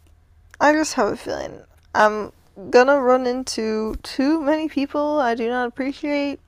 [0.60, 1.60] I just have a feeling
[1.94, 2.32] I'm
[2.70, 6.40] gonna run into too many people I do not appreciate.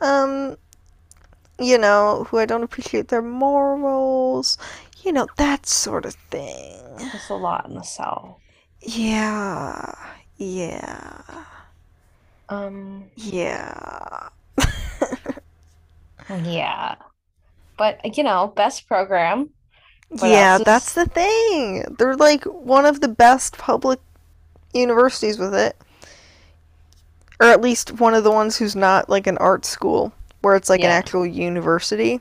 [0.00, 0.56] Um,
[1.58, 4.58] you know, who I don't appreciate their morals.
[5.02, 6.82] You know, that sort of thing.
[6.98, 8.36] There's a lot in the South.
[8.80, 9.94] Yeah.
[10.36, 11.22] Yeah.
[12.50, 14.28] Um, Yeah.
[16.42, 16.96] yeah.
[17.78, 19.50] But you know, best program.
[20.08, 21.84] What yeah, is- that's the thing.
[21.98, 24.00] They're like one of the best public
[24.74, 25.76] universities with it.
[27.40, 30.68] Or at least one of the ones who's not like an art school, where it's
[30.68, 32.20] like an actual university.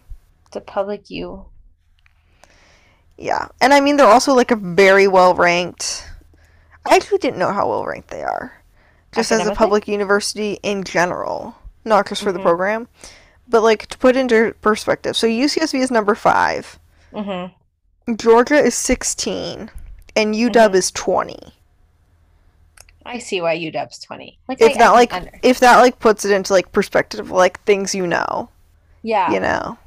[0.53, 1.45] The public you.
[3.17, 3.49] Yeah.
[3.59, 6.07] And I mean, they're also like a very well ranked.
[6.85, 8.58] I actually didn't know how well ranked they are.
[9.13, 11.55] Just as a public university in general,
[11.85, 12.43] not just for the Mhm.
[12.43, 12.87] program.
[13.47, 16.77] But like to put into perspective, so UCSB is number five,
[17.13, 18.13] Mm-hmm.
[18.15, 19.71] Georgia is 16,
[20.15, 20.75] and UW Mhm.
[20.75, 21.53] is 20.
[23.05, 24.37] I see why UW's 20.
[24.47, 27.19] Like if I- that I like under- if that like puts it into like perspective
[27.21, 28.49] of like things you know
[29.01, 29.31] yeah.
[29.31, 29.77] you know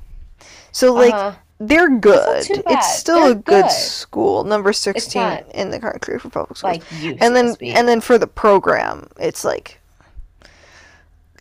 [0.72, 1.32] so like Uh-huh.
[1.68, 2.46] They're good.
[2.50, 3.70] it's still They're a good good.
[3.70, 5.22] school number 16
[5.54, 6.78] in the country for public schools.
[6.78, 9.80] like and then and then for the program it's like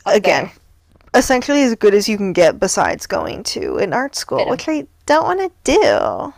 [0.05, 0.45] Up again
[1.13, 1.19] there.
[1.19, 4.85] essentially as good as you can get besides going to an art school which i
[5.05, 6.33] don't want to do.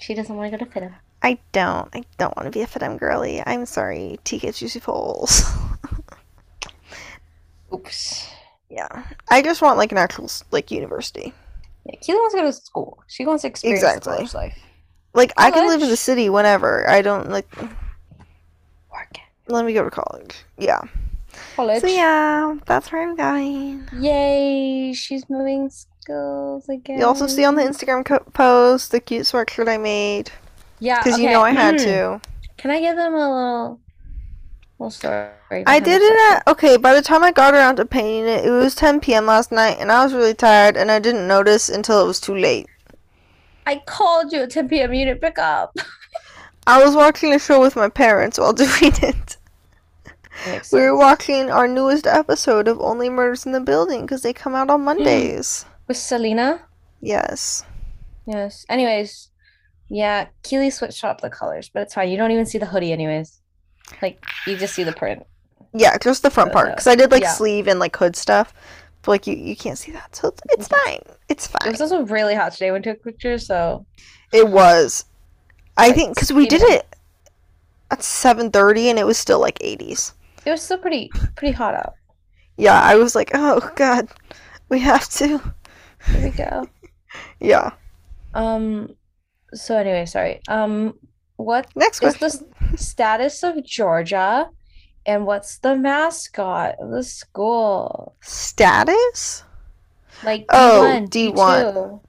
[0.00, 0.94] She doesn't want to go to FITM.
[1.22, 1.88] i don't.
[1.94, 3.42] I don't want to be a fit girly.
[3.44, 5.42] I'm sorry tika juicy poles
[7.72, 8.30] Oops.
[8.70, 9.04] yeah.
[9.28, 11.34] I just want like an actual like university
[11.88, 13.02] Yeah, Keely wants to go to school.
[13.08, 14.12] She wants to experience Exactly.
[14.16, 14.58] college life.
[15.14, 16.88] Like I can live in the city whenever.
[16.88, 17.48] I don't like
[18.92, 19.18] Work
[19.48, 20.44] let me go to college.
[20.58, 20.82] Yeah.
[21.56, 21.80] College.
[21.80, 23.88] So yeah, that's where I'm going.
[23.98, 26.98] Yay, she's moving schools again.
[26.98, 30.30] You also see on the Instagram co- post the cute sweatshirt I made
[30.80, 31.84] Yeah, because you know I had Mm.
[31.84, 32.20] to.
[32.58, 33.80] Can I give them a little
[34.78, 35.28] little story?
[35.50, 36.76] I did it at okay.
[36.76, 39.26] By the time I got around to painting it, it was 10 p.m.
[39.26, 42.36] last night, and I was really tired, and I didn't notice until it was too
[42.36, 42.66] late.
[43.66, 44.94] I called you at 10 p.m.
[44.94, 45.76] You didn't pick up.
[46.66, 49.36] I was watching a show with my parents while doing it.
[50.72, 54.54] We were watching our newest episode of Only Murders in the Building because they come
[54.54, 55.64] out on Mondays.
[55.86, 56.62] With Selena?
[57.00, 57.64] yes.
[58.26, 58.66] Yes.
[58.68, 59.30] Anyways,
[59.88, 62.10] yeah, Keely switched up the colors, but it's fine.
[62.10, 63.40] You don't even see the hoodie, anyways.
[64.02, 65.24] Like, you just see the print.
[65.74, 66.68] Yeah, just the front part.
[66.70, 67.32] Because I did like yeah.
[67.32, 68.54] sleeve and like hood stuff.
[69.02, 70.14] But like you, you can't see that.
[70.16, 71.00] So it's, it's fine.
[71.28, 71.68] It's fine.
[71.68, 73.84] It was also really hot today when we took pictures, so
[74.32, 75.04] It was.
[75.76, 76.78] I Like, think because we did steaming.
[76.78, 76.96] it
[77.90, 80.12] at 7.30 and it was still like 80s.
[80.44, 81.94] it was still pretty pretty hot out.
[82.56, 84.08] Yeah, I was like, oh god,
[84.68, 85.38] we have to.
[86.06, 86.66] Here we go.
[87.40, 87.72] Yeah.
[88.34, 88.94] Um,
[89.54, 90.40] so anyway, sorry.
[90.48, 90.94] Um,
[91.36, 92.20] what Next question.
[92.20, 92.42] the s-
[92.76, 94.50] status of Georgia,
[95.06, 98.14] and what's the mascot of the school?
[98.20, 99.44] Status?
[100.24, 101.34] Like Oh, D1, D1.
[101.74, 102.00] D2.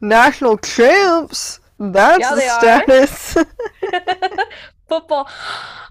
[0.00, 1.60] National champs.
[1.78, 3.36] That's Yeah, the status.
[4.88, 5.28] Football.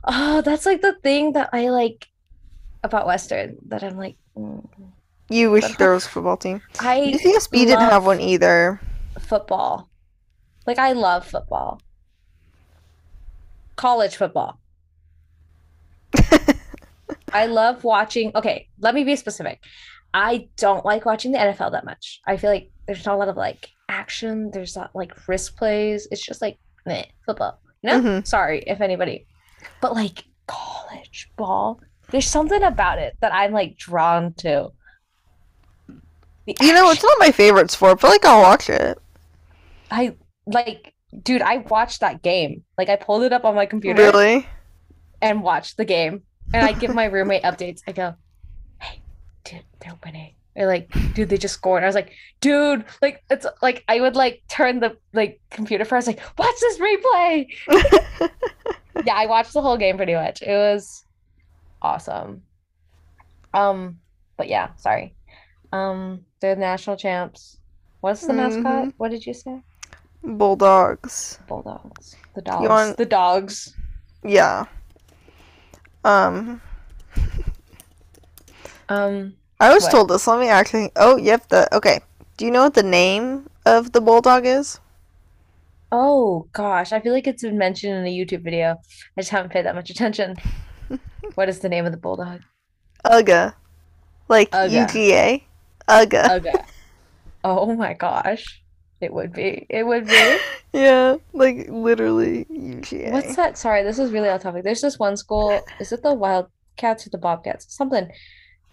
[0.04, 2.08] Oh, that's like the thing that I like
[2.84, 4.64] about Western that I'm like, mm.
[5.30, 6.62] you wish But- there was a football team.
[6.80, 8.80] I UCSB didn't have one either.
[9.20, 9.90] football.
[10.68, 11.82] Like I love football.
[13.82, 14.60] College football.
[17.34, 18.32] I love watching.
[18.36, 19.60] Okay, let me be specific.
[20.14, 22.22] I don't like watching the NFL that much.
[22.28, 24.52] I feel like there's not a lot of like action.
[24.52, 26.08] There's not like risk plays.
[26.12, 27.60] It's just like meh, football.
[27.82, 28.02] You know?
[28.02, 28.28] Mhm.
[28.28, 29.26] Sorry if anybody.
[29.82, 34.70] But like college ball, there's something about it that I'm like drawn to.
[36.46, 39.00] You know, it's not my favorite sport, but like I'll watch it.
[39.90, 40.16] I
[40.46, 40.94] like,
[41.24, 42.64] dude, I watched that game.
[42.78, 44.48] Like I pulled it up on my computer Really?
[45.22, 46.24] and watched the game.
[46.54, 47.82] And I give my roommate updates.
[47.88, 48.16] I go,
[48.80, 49.02] hey,
[49.44, 50.34] dude, they're winning.
[50.56, 51.82] They're like, dude, they just scored.
[51.82, 55.96] I was like, dude, like it's like I would like turn the like computer for.
[55.96, 57.48] I was like, watch this replay.
[59.06, 60.42] Yeah, I watched the whole game pretty much.
[60.42, 61.06] It was
[61.82, 62.44] awesome.
[63.54, 64.00] Um,
[64.38, 65.16] but yeah, sorry.
[65.72, 67.58] Um, they're the national champs.
[68.02, 68.64] What's the mascot?
[68.64, 68.94] Mhm.
[68.98, 69.62] What did you say?
[70.24, 71.40] Bulldogs.
[71.48, 72.16] Bulldogs.
[72.36, 72.70] The dogs.
[72.70, 73.76] want- The dogs.
[74.24, 74.66] Yeah.
[76.04, 76.62] Um,
[78.90, 79.92] Um, I was What?
[79.92, 80.28] told this.
[80.28, 80.92] Let me actually.
[80.96, 81.48] Oh, yep.
[81.50, 82.02] The okay.
[82.38, 84.80] Do you know what the name of the bulldog is?
[85.94, 88.78] oh gosh, I feel like it's been mentioned in a YouTube video.
[89.18, 90.36] I just haven't paid that much attention.
[91.36, 92.42] What is the name of the bulldog?
[93.06, 93.54] Uga,
[94.28, 94.88] like Uga.
[94.88, 95.44] UGA.
[95.88, 96.38] Uga.
[96.40, 96.54] Okay.
[97.44, 98.62] Oh my gosh.
[99.02, 99.66] It would be.
[99.70, 100.38] It would be.
[100.74, 103.12] Yeah, like literally UGA.
[103.12, 103.58] What's that?
[103.58, 104.64] Sorry, this is really off topic.
[104.64, 105.60] There's this one school.
[105.80, 107.74] Is it the Wildcats or the Bobcats?
[107.76, 108.10] Something.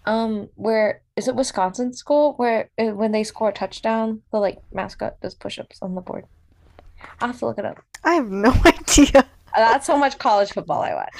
[0.06, 4.58] Um, where is it Wisconsin school where uh, when they score a touchdown, the like
[4.72, 6.24] mascot does push-ups on the board.
[7.20, 7.82] I'll have to look it up.
[8.04, 9.26] I have no idea.
[9.54, 11.16] That's how much college football I watch.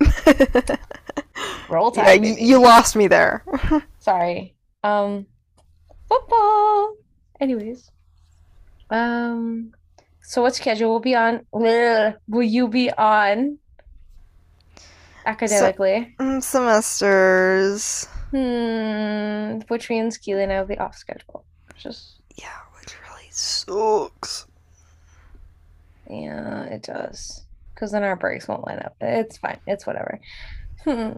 [1.68, 2.44] Roll yeah, Tide, you, baby.
[2.44, 3.44] you lost me there.
[3.98, 4.54] Sorry.
[4.84, 5.26] Um,
[6.08, 6.96] football.
[7.40, 7.90] Anyways.
[8.92, 9.72] Um,
[10.22, 11.46] so what schedule will be on?
[11.50, 13.58] Will you be on
[15.26, 16.14] academically?
[16.20, 18.06] Mm, Semesters.
[18.30, 21.44] Hmm, which means Keely and I will be off schedule.
[21.76, 24.46] Just Yeah, which really sucks.
[26.08, 27.42] yeah, it does.
[27.74, 28.94] Because then our breaks won't line up.
[29.00, 29.58] It's fine.
[29.66, 30.20] It's whatever.
[30.84, 31.12] Hmm.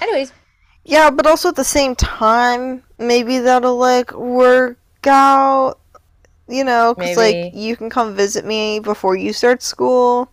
[0.00, 0.32] Anyways,
[0.84, 5.78] Yeah, but also at the same time, maybe that'll like work out.
[6.48, 10.30] You know, because like you can come visit me before you start school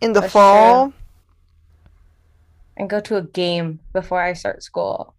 [0.00, 0.92] in the That's fall.
[2.76, 5.14] and go to a game before I start school.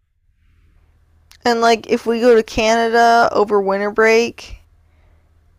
[1.45, 4.57] And like if we go to Canada over winter break,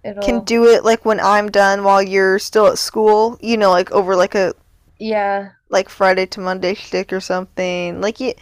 [0.04, 3.38] It'll can do it like when I'm done while you're still at school.
[3.40, 4.52] You know, like over like a
[4.98, 8.00] yeah, like Friday to Monday stick or something.
[8.00, 8.34] Like you,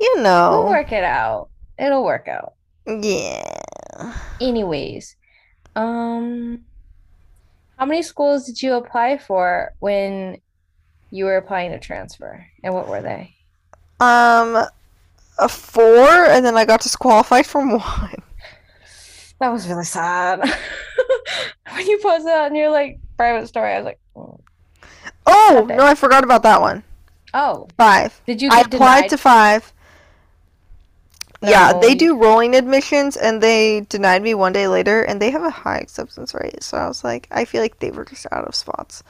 [0.00, 0.62] you know.
[0.62, 1.48] we'll work it out.
[1.78, 2.54] It'll work out.
[2.86, 4.14] yeah.
[4.40, 5.16] Anyways,
[5.76, 6.64] um,
[7.78, 10.40] how many schools did you apply for when
[11.10, 13.34] you were applying to transfer, and what were they?
[14.00, 14.64] Um,
[15.38, 18.22] a four, and then I got disqualified from one.
[19.40, 20.40] That was really sad.
[21.74, 24.38] When you posted that in your like private story, I was like, "Mm."
[25.26, 26.84] Oh no, I forgot about that one.
[27.32, 28.20] oh, Five.
[28.26, 28.68] did you I applied
[29.08, 29.10] denied?
[29.10, 29.72] to five.
[31.50, 35.42] Yeah, they do rolling admissions, and they denied me one day later, and they have
[35.42, 36.62] a high acceptance rate.
[36.62, 39.02] So I was like, I feel like they were just out of spots.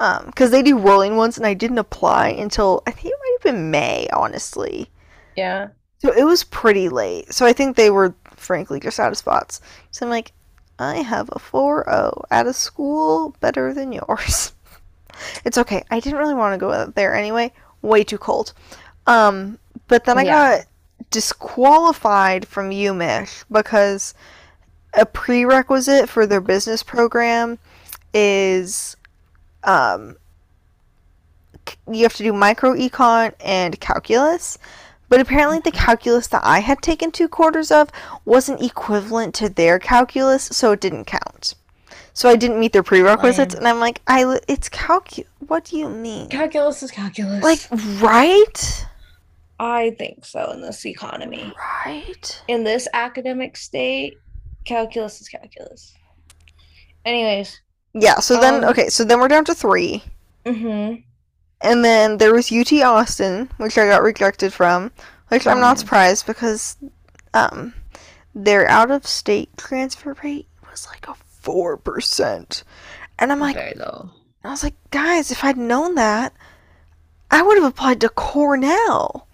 [0.00, 3.36] Um, because they do rolling ones, and I didn't apply until I think it might
[3.38, 4.90] have been May, honestly.
[5.36, 5.68] Yeah.
[5.98, 7.32] So it was pretty late.
[7.32, 9.60] So I think they were frankly just out of spots.
[9.92, 10.32] So I'm like,
[10.78, 14.52] I have a 4.0 at a school better than yours.
[15.44, 15.84] it's okay.
[15.90, 17.52] I didn't really want to go out there anyway.
[17.82, 18.52] Way too cold.
[19.06, 19.58] Um,
[19.88, 20.58] but then I Yeah.
[20.58, 20.66] got
[21.10, 24.14] disqualified from UMich because
[24.94, 27.58] a prerequisite for their business program
[28.12, 28.96] is
[29.64, 30.16] um,
[31.90, 34.58] you have to do micro econ and calculus.
[35.08, 37.90] But apparently, the calculus that I had taken two quarters of
[38.24, 41.54] wasn't equivalent to their calculus, so it didn't count.
[42.14, 43.58] So I didn't meet their prerequisites, Lame.
[43.60, 45.30] and I'm like, I it's calculus.
[45.46, 46.28] What do you mean?
[46.30, 47.42] Calculus is calculus.
[47.42, 47.60] Like,
[48.00, 48.86] right?
[49.58, 51.52] I think so in this economy.
[51.86, 52.42] Right.
[52.48, 54.16] In this academic state,
[54.64, 55.94] calculus is calculus.
[57.04, 57.60] Anyways,
[57.94, 58.20] Yeah.
[58.20, 58.88] So then, Um, okay.
[58.88, 60.02] So then we're down to three,
[60.46, 61.00] mm-hmm.
[61.60, 64.90] and then there was UT Austin, which I got rejected from,
[65.28, 65.80] which I'm not Mm.
[65.80, 66.76] surprised because,
[67.34, 67.74] um,
[68.34, 72.64] their out of state transfer rate was like a four percent,
[73.18, 74.10] and I'm like, Very low.
[74.44, 76.32] I was like, guys, if I'd known that,
[77.30, 79.28] I would have applied to Cornell.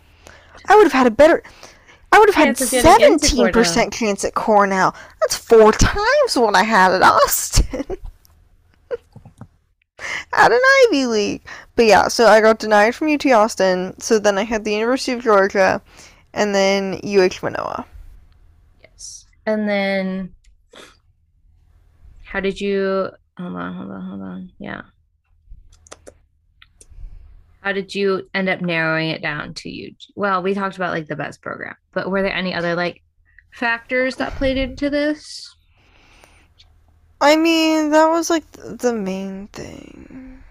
[0.69, 1.43] I would have had a better.
[2.11, 4.95] I would have had Chance of getting into seventeen percent chance at Cornell.
[5.21, 7.85] That's four times what I had at Austin.
[10.33, 11.43] at an Ivy League.
[11.77, 13.99] But yeah, so I got denied from UT Austin.
[14.01, 15.83] So then I had the University of Georgia,
[16.33, 17.85] and then UH Manoa.
[18.83, 19.27] Yes.
[19.47, 20.35] And then
[22.25, 24.53] how did you hold on, hold on, hold on.
[24.59, 24.83] Yeah.
[27.69, 29.95] How did you end up narrowing it down to you?
[30.15, 33.03] Well, we talked about like the best program, but were there any other like
[33.51, 35.55] factors that played into this?
[37.21, 40.43] I mean, that was like the main thing.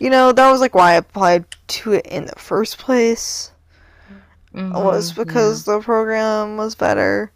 [0.00, 3.52] You know, that was like why I applied to it in the first place.
[4.52, 7.30] was Mhm, because the program was better.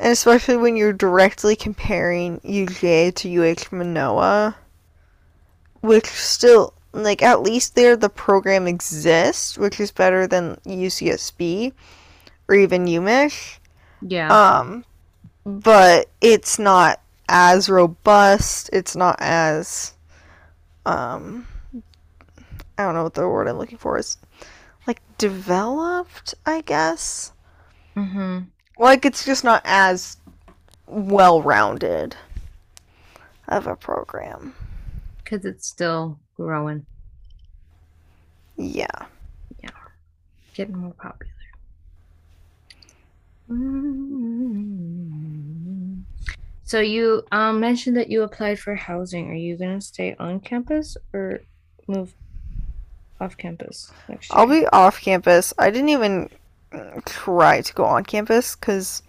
[0.00, 4.56] And especially when you're directly comparing UJ to UH Manoa,
[5.80, 11.72] which still like at least there the program exists, which is better than UCSB
[12.48, 13.58] or even UMich.
[14.02, 14.28] Yeah.
[14.30, 14.84] Um,
[15.44, 18.70] but it's not as robust.
[18.72, 19.94] It's not as
[20.86, 21.46] um,
[22.76, 24.16] I don't know what the word I'm looking for is.
[24.86, 27.32] Like developed, I guess.
[27.96, 28.40] mm-hmm.
[28.78, 30.16] Like it's just not as
[30.86, 32.16] well-rounded
[33.48, 34.54] of a program.
[35.22, 36.86] Because it's still growing,
[38.56, 38.86] Yeah.
[39.62, 39.70] Yeah.
[40.54, 41.30] Getting more popular.
[43.50, 44.00] Mm.
[46.64, 49.30] So you um mentioned that you applied for housing.
[49.30, 51.40] Are you gonna stay on campus or
[51.86, 52.14] move
[53.20, 54.38] off campus next year?
[54.38, 55.52] I'll be off campus.
[55.58, 56.30] I didn't even
[57.04, 59.02] try to go on campus because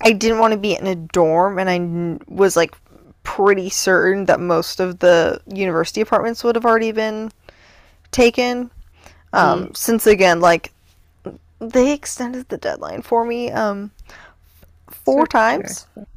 [0.00, 1.78] I didn't want to be in a dorm, and I
[2.32, 2.74] was like
[3.36, 7.30] pretty certain that most of the university apartments would have already been
[8.10, 8.70] taken.
[9.32, 9.76] Um, Mm.
[9.76, 10.72] Since again, like
[11.60, 13.90] they extended the deadline for me um
[14.88, 15.86] four of times.
[15.94, 16.08] curious.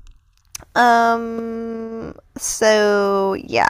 [0.76, 2.16] Um.
[2.38, 3.70] So yeah.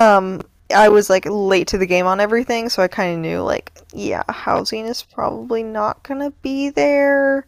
[0.00, 0.40] Um.
[0.74, 3.72] I was like late to the game on everything, so I kind of knew like
[3.92, 7.44] yeah, housing is probably not gonna be there.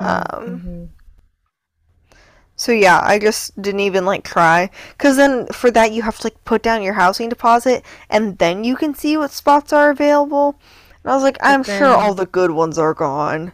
[0.00, 0.90] Um.
[0.90, 1.01] Mhm.
[2.56, 4.70] So yeah, I just didn't even like try.
[4.98, 8.64] Cause then for that you have to like put down your housing deposit, and then
[8.64, 10.56] you can see what spots are available.
[11.02, 13.52] And I was like, I'm sure all the good ones are gone.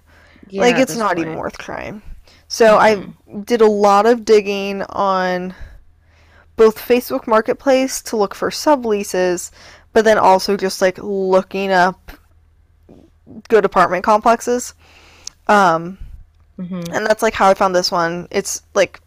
[0.50, 2.02] Yeah, like it's not even worth trying.
[2.48, 3.44] So I Mhm.
[3.44, 5.54] did a lot of digging on
[6.56, 9.50] both Facebook Marketplace to look for subleases,
[9.92, 12.10] but then also just like looking up
[13.48, 14.74] good apartment complexes.
[15.46, 15.98] Um,
[16.58, 16.88] Mhm.
[16.92, 18.26] and that's like how I found this one.
[18.30, 19.00] It's like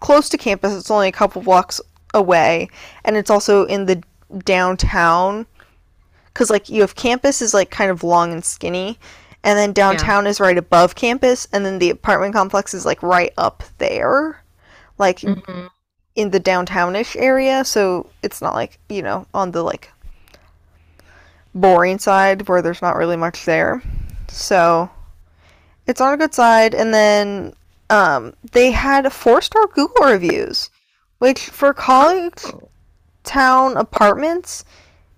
[0.00, 0.72] close to campus.
[0.74, 1.80] It's only a couple blocks
[2.14, 2.68] away,
[3.04, 4.02] and it's also in the
[4.44, 5.46] downtown.
[6.34, 8.98] Cause like you have campus is like kind of long and skinny,
[9.44, 13.32] and then downtown is right above campus, and then the apartment complex is like right
[13.38, 14.42] up there,
[14.98, 15.68] like Mhm.
[16.14, 17.64] in the downtownish area.
[17.64, 19.90] So it's not like you know on the like
[21.54, 23.82] boring side where there's not really much there.
[24.28, 24.90] So
[25.86, 27.54] it's on a good side, and then
[27.90, 30.70] um, they had four star Google reviews,
[31.18, 32.68] which for college Oh.
[33.24, 34.64] town apartments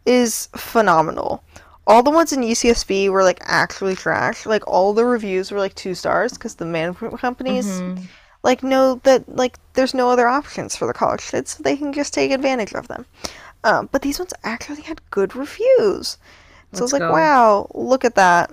[0.06, 1.42] is phenomenal.
[1.86, 4.44] All the ones in UCSB were like actually trash.
[4.46, 8.06] Like all the reviews were like two stars because the management companies Mhm.
[8.42, 11.92] like know that like there's no other options for the college kids, so they can
[11.92, 13.06] just take advantage of them.
[13.64, 16.18] Um, but these ones actually had good reviews,
[16.72, 17.12] so I was like, go.
[17.12, 18.50] wow, look at that.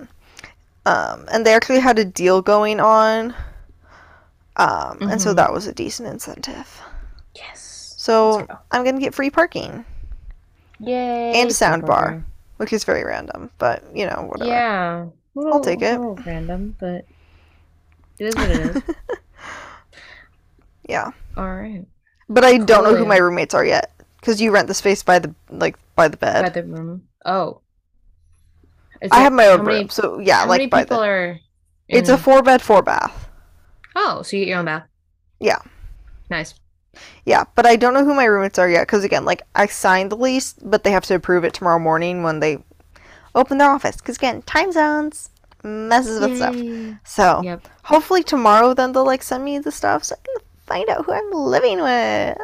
[0.85, 3.33] Um, and they actually had a deal going on,
[4.57, 5.35] um, and so Mhm.
[5.37, 6.81] that was a decent incentive.
[7.35, 7.95] Yes.
[7.97, 8.57] So go.
[8.71, 9.83] I'm gonna get free parking,
[10.79, 11.39] Yay.
[11.41, 12.23] and a sound bar.
[12.57, 14.49] Which is very random, but you know whatever.
[14.49, 15.05] Yeah.
[15.33, 15.99] Little, I'll take it.
[16.25, 17.05] random, but
[18.19, 18.83] it is what it is.
[20.87, 21.85] yeah, All right.
[22.29, 25.19] but I don't know who my roommates are yet because you rent the space by
[25.19, 26.43] the like by the bed.
[26.43, 27.03] By the room.
[27.25, 27.61] Oh.
[29.05, 30.97] Is I it- have my own many- room, so yeah, How many like by people
[30.99, 31.03] the.
[31.07, 31.39] are?
[31.87, 33.29] It's a four bed, four bath.
[33.95, 34.83] Oh, so you get your own bath.
[35.39, 35.59] Yeah.
[36.29, 36.55] Nice.
[37.25, 40.11] Yeah, but I don't know who my roommates are yet because again, like I signed
[40.11, 42.57] the lease, but they have to approve it tomorrow morning when they
[43.35, 43.97] open their office.
[43.97, 45.29] Because again, time zones
[45.63, 46.55] messes with stuff.
[47.03, 47.67] So Yep.
[47.83, 51.11] hopefully tomorrow, then they'll like send me the stuff so I can find out who
[51.13, 52.37] I'm living with.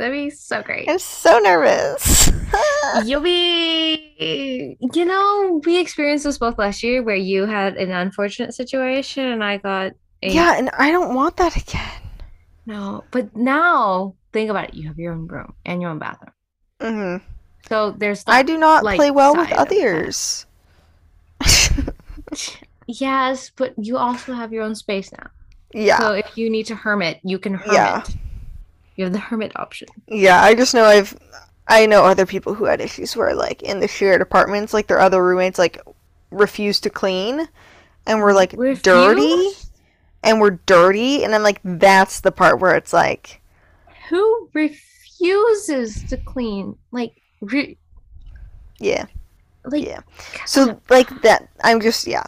[0.00, 0.88] That'd be so great.
[0.88, 2.32] I'm so nervous.
[3.04, 8.54] You'll be, you know, we experienced this both last year where you had an unfortunate
[8.54, 12.00] situation and I got a yeah, and I don't want that again.
[12.64, 13.04] no.
[13.10, 14.74] But now think about it.
[14.74, 16.32] You have your own room and your own bathroom.
[16.80, 17.24] Mm-hmm.
[17.68, 19.76] So there's I do not play well with side of that.
[19.76, 20.46] others.
[22.86, 25.28] Yes, but you also have your own space now.
[25.72, 25.98] yeah.
[25.98, 27.74] So if you need to hermit, you can hermit.
[27.74, 28.02] Yeah.
[29.00, 29.88] You have the hermit option.
[30.08, 31.18] Yeah, I just know I've
[31.66, 35.00] I know other people who had issues where like in the shared apartments, like their
[35.00, 35.80] other roommates like
[36.30, 37.48] refused to clean
[38.06, 39.52] and were like dirty
[40.22, 43.40] and were dirty and I'm like that's the part where it's like
[44.10, 46.76] Who refuses to clean?
[46.90, 47.78] Like, re-
[48.80, 49.06] yeah.
[49.64, 50.00] like Yeah.
[50.44, 52.26] So like that I'm just yeah.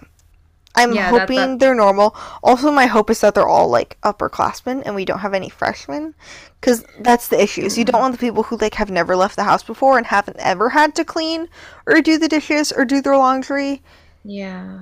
[0.75, 2.17] I'm Yeah, hoping that- they're normal.
[2.43, 6.15] Also my hope is that they're all like upperclassmen and we don't have any freshmen
[6.63, 7.63] cuz that's the issue.
[7.63, 10.07] is You don't want the people who like have never left the house before and
[10.07, 11.49] haven't ever had to clean
[11.87, 13.83] or do the dishes or do their laundry.
[14.25, 14.79] yeah.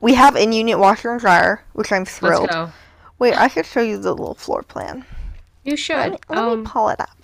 [0.00, 2.48] We have in unit washer and dryer, which I'm Let's thrilled.
[2.48, 2.72] go.
[3.18, 5.04] Wait, I should show you the little floor plan.
[5.62, 6.12] You Let should.
[6.12, 7.18] me, let Um, me pull it up.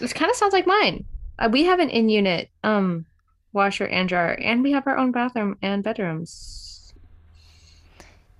[0.00, 1.04] this kind of sounds like mine.
[1.38, 3.06] Uh, we have an in-unit um
[3.52, 6.59] washer and dryer, and we have our own bathroom and bedrooms.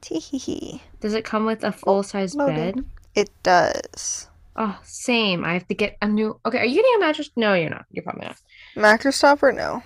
[0.01, 2.55] Tee Does it come with a full-size loading.
[2.73, 2.85] bed?
[3.15, 4.29] It does.
[4.57, 5.45] Oh, same.
[5.45, 6.39] I have to get a new.
[6.45, 7.31] Okay, are you getting a mattress?
[7.37, 7.85] No, you're not.
[7.91, 8.37] You're probably not.
[8.77, 9.83] Mattress top or no?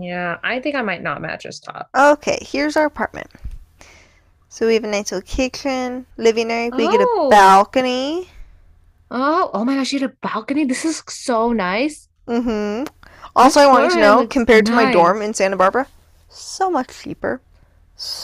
[0.00, 1.88] Yeah, I think I might not mattress top.
[1.94, 3.28] Okay, here's our apartment.
[4.48, 6.70] So we have a nice little kitchen, living area.
[6.74, 7.28] We get a Oh.
[7.30, 8.28] balcony.
[9.10, 10.64] Oh, oh my gosh, you had a balcony.
[10.64, 12.08] This is so nice.
[12.28, 12.84] Mm-hmm.
[13.36, 15.86] Also, I want you to know, compared to my dorm in Santa Barbara,
[16.28, 17.40] so much cheaper.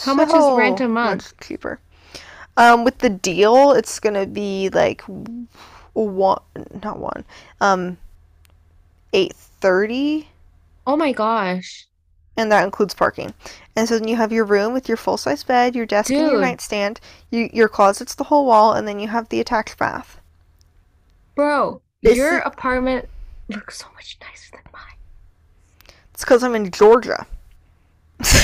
[0.05, 1.33] How much is rent a month?
[1.39, 1.79] much cheaper.
[2.57, 5.01] Um, with the deal, it's gonna be like
[5.93, 6.41] one,
[6.83, 7.25] not one,
[7.59, 7.97] um,
[10.87, 11.87] Oh my gosh.
[12.37, 13.33] and that includes parking.
[13.75, 16.19] And so then you have your room with your full size bed, your desk, and
[16.31, 16.99] your nightstand.
[17.29, 20.19] You, your closet's the whole wall, and then you have the attached bath.
[21.35, 23.07] Bro, This your apartment
[23.47, 25.93] looks so much nicer than mine.
[26.13, 27.25] It's because I'm in Georgia.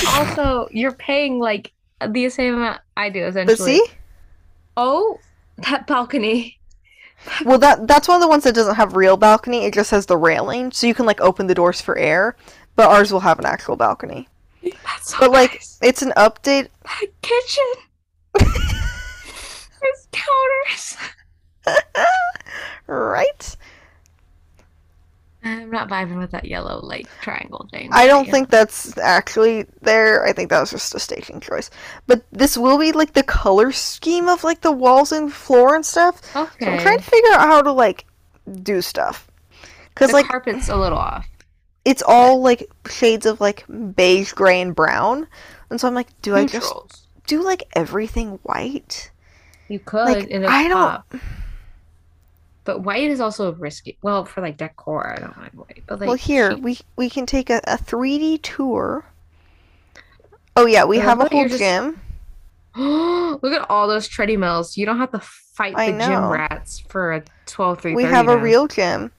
[0.10, 1.72] Also, you're paying like
[2.06, 3.56] the same amount I do, essentially.
[3.58, 3.86] but see,
[4.76, 5.20] Oh,
[5.70, 6.60] that balcony.
[7.44, 9.66] well that that's one of the ones that doesn't have real balcony.
[9.66, 12.36] It just has the railing, so you can like open the doors for air.
[12.76, 14.28] But ours will have an actual balcony.
[14.62, 15.80] That's so But like, nice.
[15.82, 16.68] it's an update.
[16.84, 17.64] that kitchen.
[19.82, 20.98] There's counters.
[22.88, 23.56] right?
[25.48, 27.90] I'm not vibing with that yellow like triangle thing.
[27.92, 30.26] I don't think that's actually there.
[30.26, 31.70] I think that was just a staging choice.
[32.08, 35.86] But this will be like the color scheme of like the walls and floor and
[35.86, 36.22] stuff.
[36.34, 38.06] So I'm trying to figure out how to like
[38.64, 39.28] do stuff.
[39.96, 41.26] Cause the like carpet's a little off.
[41.86, 43.66] it's all like shades of like
[43.96, 45.28] beige, gray, and brown.
[45.70, 46.74] And so I'm like, do I just
[47.26, 49.12] do like everything white?
[49.68, 51.16] You could Like, I don't- top.
[52.68, 53.98] But white is also risky.
[54.02, 55.84] Well, for like decor, I don't mind white.
[55.88, 59.06] But like well, here cheap- we we can take a, a 3D tour.
[60.58, 62.02] Oh yeah, we have a love that you're whole just- gym.
[63.42, 64.76] Look at all those treadmills.
[64.76, 68.28] You don't have to fight I the gym rats for a 12 3 We have
[68.28, 69.14] a real gym.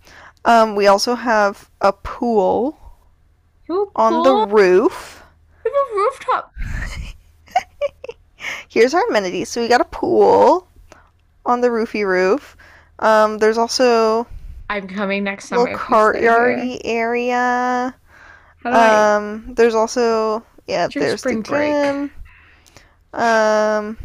[0.44, 2.78] Um, we also have a pool
[3.96, 5.22] on the roof.
[5.64, 6.52] We have a rooftop.
[8.68, 9.48] Here's our amenities.
[9.48, 10.68] So we got a pool
[11.46, 12.57] on the roofy roof.
[12.98, 14.26] Um, there's also
[14.70, 15.62] I'm coming next summer.
[15.64, 17.94] little courtyardy area.
[18.62, 21.72] Do I- Um, there's also yeah, there's spring the break.
[21.72, 22.10] gym.
[23.14, 23.96] Um,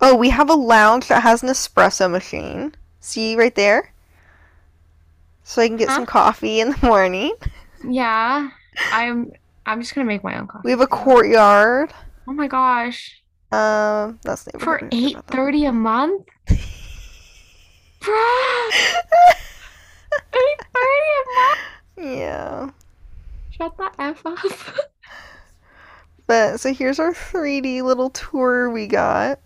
[0.00, 2.74] oh, we have a lounge that has an espresso machine.
[3.00, 3.92] See right there.
[5.44, 7.34] So I can get some coffee in the morning.
[7.84, 8.48] yeah,
[8.92, 9.32] I'm.
[9.66, 10.62] I'm just gonna make my own coffee.
[10.64, 11.92] We have a courtyard.
[12.26, 13.20] Oh my gosh!
[13.52, 16.52] Um, that's the For eight thirty a month, Bruh!
[16.52, 16.66] Eight thirty a month.
[21.96, 22.70] Yeah.
[23.50, 24.38] Shut the f up.
[26.28, 29.40] But so here's our 3D little tour we got.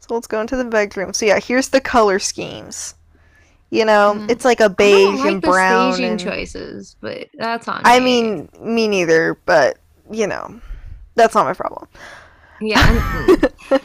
[0.00, 1.12] So let's go into the bedroom.
[1.12, 2.94] So yeah, here's the color schemes.
[3.70, 4.30] You know, Mm.
[4.30, 5.92] it's like a beige don't like and the brown.
[5.92, 8.04] staging and- choices, but that's on I me.
[8.04, 9.78] mean, me neither, but
[10.10, 10.60] you know,
[11.14, 11.86] that's not my problem.
[12.60, 13.36] yeah.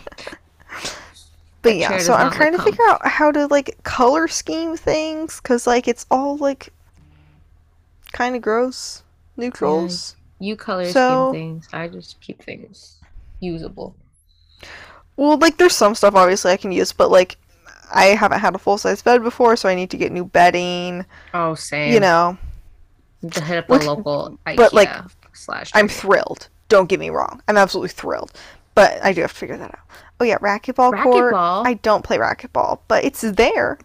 [1.61, 5.67] But yeah, so I'm trying to figure out how to like color scheme things cuz
[5.67, 6.69] like it's all like
[8.13, 9.03] kind of gross
[9.37, 10.15] neutrals.
[10.39, 11.69] you color So- scheme things.
[11.73, 12.95] I just keep things
[13.39, 13.95] usable.
[15.17, 17.37] Well, like there's some stuff obviously I can use, but like
[17.91, 21.55] I haven't had a full-size bed before, so I need to get new bedding, Oh,
[21.55, 21.91] same.
[21.91, 22.37] you know.
[23.31, 24.89] to hit up a local IKEA but, like,
[25.33, 25.71] slash.
[25.73, 26.49] I'm thrilled.
[26.67, 27.41] Don't get me wrong.
[27.47, 28.31] I'm absolutely thrilled.
[28.75, 29.79] But I do have to figure that out.
[30.19, 31.33] Oh yeah, racquetball court.
[31.33, 33.77] I don't play racquetball, but it's there.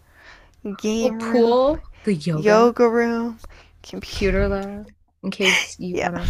[0.79, 3.39] Game room, pool, the yoga, yoga room,
[3.83, 4.47] computer.
[4.49, 4.87] lab,
[5.23, 6.09] in case you Yeah.
[6.11, 6.27] wanna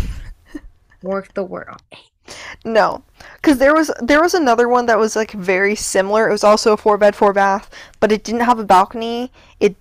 [1.03, 1.69] work the word.
[1.72, 2.34] Oh,
[2.64, 3.03] no,
[3.36, 6.27] because there was there was another one that was like very similar.
[6.27, 7.69] It was also a four bed, four bath,
[7.99, 9.32] but it didn't have a balcony.
[9.60, 9.76] It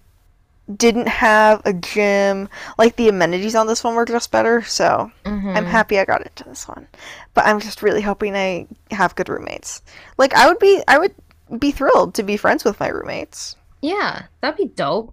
[0.76, 2.48] didn't have a gym.
[2.78, 4.62] Like the amenities on this one were just better.
[4.62, 5.66] So I'm Mhm.
[5.66, 6.88] happy I got into this one.
[7.34, 9.82] But I'm just really hoping I have good roommates.
[10.16, 11.14] Like I would be I would
[11.58, 13.56] be thrilled to be friends with my roommates.
[13.82, 15.12] Yeah, that'd be dope.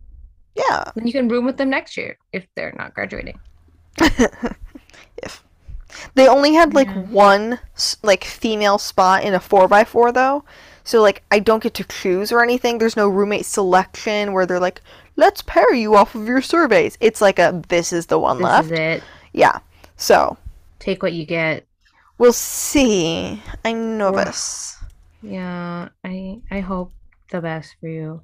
[0.55, 0.85] Yeah.
[0.95, 3.39] Then you can room with them next year if they're not graduating.
[5.17, 5.43] if
[6.15, 7.01] they only had like Yeah.
[7.03, 7.59] one
[8.03, 10.43] like female spot in a 4x4 though.
[10.83, 12.77] So like I don't get to choose or anything.
[12.77, 14.81] There's no roommate selection where they're like,
[15.15, 18.43] "Let's pair you off of your surveys." It's like a this is the one This
[18.45, 18.65] left.
[18.71, 19.03] is it.
[19.33, 19.59] Yeah.
[19.97, 20.37] So,
[20.79, 21.65] Take what you get.
[22.17, 23.41] we'll see.
[23.63, 24.77] I'm nervous.
[25.21, 26.91] Yeah, I I hope
[27.29, 28.21] the best for you.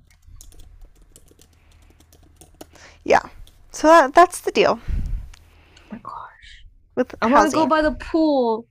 [3.04, 3.22] Yeah.
[3.72, 6.14] So that, that's the deal Oh my gosh.
[6.96, 8.66] with I want to go by the pool.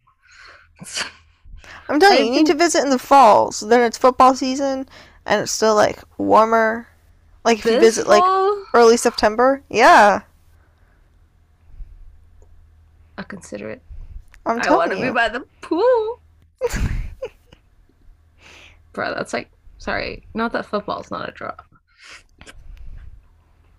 [1.89, 3.53] I'm telling I you, you need to visit in the fall.
[3.53, 4.89] So then it's football season,
[5.25, 6.89] and it's still like warmer.
[7.47, 10.23] Like if you This visit like fall, early September, yeah,
[13.17, 13.83] I'll consider it.
[14.45, 16.21] I'm I want to be by the pool.
[18.93, 19.49] Bro, that's like,
[19.79, 21.55] sorry, not that football's not a draw.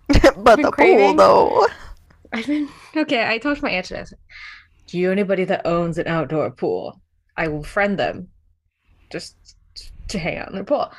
[0.38, 1.66] but the pool though.
[2.32, 3.28] I've been okay.
[3.28, 4.00] I talked to my aunt today.
[4.00, 4.06] I
[4.86, 7.02] Do you know anybody that owns an outdoor pool?
[7.36, 8.28] I will friend them
[9.12, 9.36] just
[10.08, 10.90] to hang out in their pool.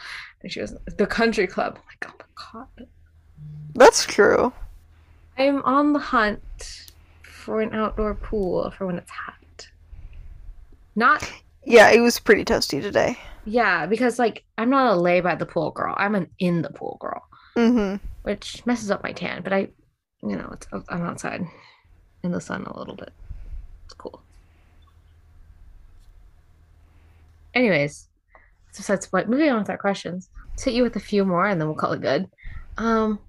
[0.42, 1.78] And she goes, the country club.
[1.78, 2.88] I'm like, oh my god.
[3.76, 4.52] That's true.
[5.38, 6.42] I'm on the hunt
[7.24, 9.68] for an outdoor pool for when it's hot.
[10.96, 11.30] Not
[11.64, 13.18] Yeah, it was pretty toasty today.
[13.46, 15.94] yeah, because like I'm not a lay by the pool girl.
[15.98, 17.24] I'm an in the pool girl,
[17.56, 18.06] Mm-hmm.
[18.24, 19.42] which messes up my tan.
[19.44, 19.60] But I,
[20.22, 21.46] you know, it's I'm outside
[22.24, 23.12] in the sun a little bit.
[23.86, 24.22] It's cool.
[27.54, 28.09] Anyways,
[28.72, 30.30] so besides the point, moving on with our questions.
[30.52, 32.30] Let's hit you with a few more, and then we'll call it good.
[32.78, 33.20] Um,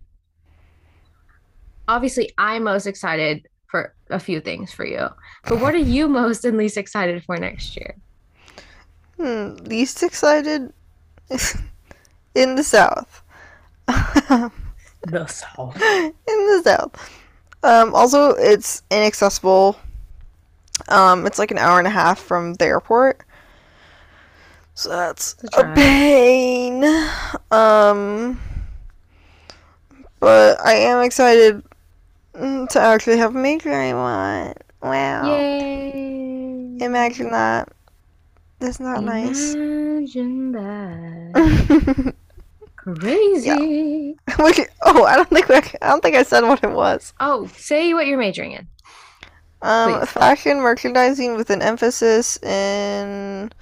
[1.88, 5.08] obviously, I'm most excited for a few things for you,
[5.46, 7.96] but what are you most and least excited for next year?
[9.16, 10.72] Hmm, least excited
[12.34, 13.22] in the south.
[13.86, 15.76] The South.
[15.82, 17.10] in the south.
[17.62, 19.76] Um, also, it's inaccessible.
[20.88, 23.22] Um, it's like an hour and a half from the airport,
[24.80, 26.82] so that's a a pain.
[27.50, 28.40] Um,
[30.20, 31.62] but I am excited
[32.34, 34.56] to actually have a major I want.
[34.82, 35.36] Wow!
[35.36, 36.78] Yay!
[36.80, 37.68] Imagine that.
[38.58, 38.68] that.
[38.68, 39.52] Isn't that nice?
[39.52, 42.14] Imagine that.
[42.76, 44.16] Crazy.
[44.38, 47.12] Which, oh, I don't think we, I don't think I said what it was.
[47.20, 48.66] Oh, say what you're majoring in.
[49.60, 50.08] Um, Please.
[50.08, 53.52] fashion merchandising with an emphasis in.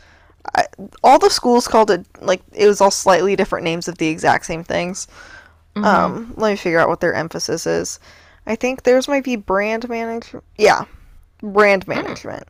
[0.54, 0.66] I,
[1.02, 4.46] all the schools called it like it was all slightly different names of the exact
[4.46, 5.08] same things.
[5.76, 5.84] Mhm.
[5.84, 8.00] Um, let me figure out what their emphasis is.
[8.46, 10.44] I think theirs might be brand management.
[10.56, 10.84] Yeah,
[11.42, 12.48] brand management.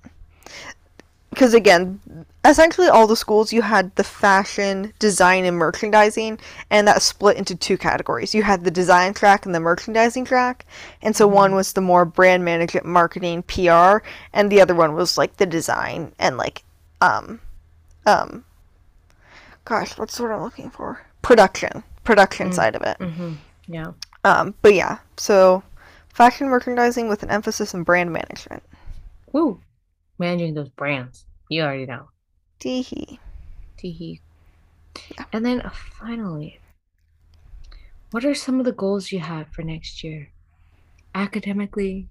[1.30, 2.00] Because again,
[2.44, 6.38] essentially all the schools you had the fashion, design, and merchandising,
[6.70, 8.34] and that split into two categories.
[8.34, 10.64] You had the design track and the merchandising track,
[11.02, 13.98] and so one was the more brand management, marketing, PR,
[14.32, 16.64] and the other one was like the design and like,
[17.00, 17.40] um,
[18.08, 18.44] um,
[19.64, 21.04] gosh, what's the word I'm looking for?
[21.22, 22.54] Production, production Mm.
[22.54, 22.98] side of it.
[22.98, 23.36] Mhm.
[23.66, 23.92] Yeah.
[24.24, 25.62] Um, but yeah, so
[26.12, 28.62] fashion merchandising with an emphasis in brand management.
[29.32, 29.60] Woo.
[30.18, 31.26] Managing those brands.
[31.48, 32.08] You already know.
[32.60, 33.18] Teehee.
[33.76, 34.20] Teehee.
[35.32, 36.58] And then uh, finally,
[38.10, 40.30] what are some of the goals you have for next year?
[41.14, 42.08] Academically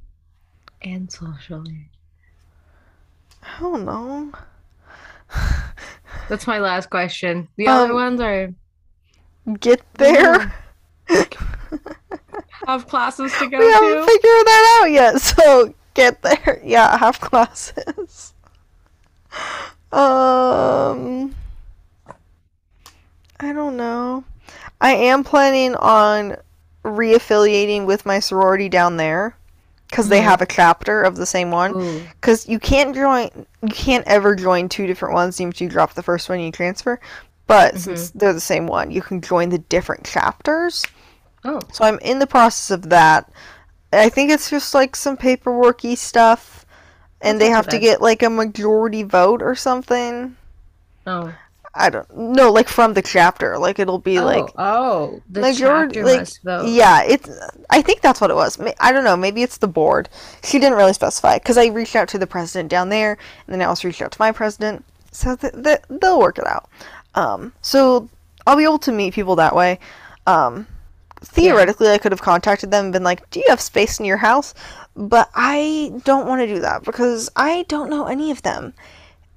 [0.82, 1.90] and socially.
[3.44, 4.32] I don't know.
[6.30, 7.48] That's my last question.
[7.56, 8.54] The other Um, ones are
[9.60, 10.54] Get there.
[12.68, 16.62] have classes to go we haven't figured that out yet, so get there.
[16.64, 18.34] Yeah, have classes.
[19.94, 21.34] Um,
[23.40, 24.26] I don't know.
[24.82, 26.36] I am planning on
[26.84, 29.37] reaffiliating with my sorority down there
[29.90, 30.24] because they Mhm.
[30.26, 32.06] have a chapter of the same one.
[32.20, 33.30] Because you can't join,
[33.62, 35.40] you can't ever join two different ones.
[35.40, 37.00] Even if you drop the first one, you transfer.
[37.48, 40.86] But since they're the same one, you can join the different chapters.
[41.46, 41.62] Oh.
[41.72, 43.32] So I'm in the process of that.
[43.94, 46.66] I think it's just like some paperworky stuff,
[47.22, 47.82] and That's they have to bad.
[47.82, 50.36] get like a majority vote or something.
[51.06, 51.34] Oh.
[51.78, 53.58] I don't know, like from the chapter.
[53.58, 54.26] Like it'll be oh.
[54.26, 55.22] like oh.
[55.30, 56.68] The majority, chapter like must vote.
[56.68, 57.30] yeah, it's.
[57.70, 58.60] I think that's what it was.
[58.80, 59.16] I don't know.
[59.16, 60.10] Maybe it's the board.
[60.44, 63.62] She didn't really specify because I reached out to the president down there, and then
[63.62, 64.84] I also reached out to my president.
[65.12, 66.70] So th- th- they'll work it out.
[67.16, 68.10] Um, so
[68.46, 69.80] I'll be able to meet people that way.
[70.26, 70.68] Um,
[71.22, 74.18] theoretically, I could have contacted them and been like, "Do you have space in your
[74.18, 74.54] house?"
[74.96, 78.74] But I don't want to do that because I don't know any of them.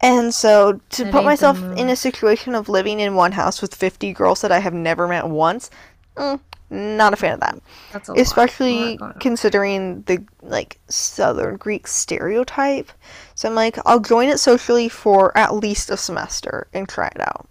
[0.02, 3.74] And so to That put myself in a situation of living in one house with
[3.74, 5.70] 50 girls that I have never met once,
[6.16, 6.40] mm,
[6.70, 7.60] not a fan of that.
[7.92, 8.12] That's a.
[8.14, 12.90] Especially considering the like Southern Greek stereotype.
[13.34, 17.20] So I'm like, I'll join it socially for at least a semester and try it
[17.20, 17.48] out,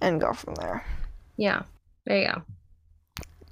[0.00, 0.84] and go from there.
[1.36, 1.62] Yeah.
[2.04, 2.42] There you go.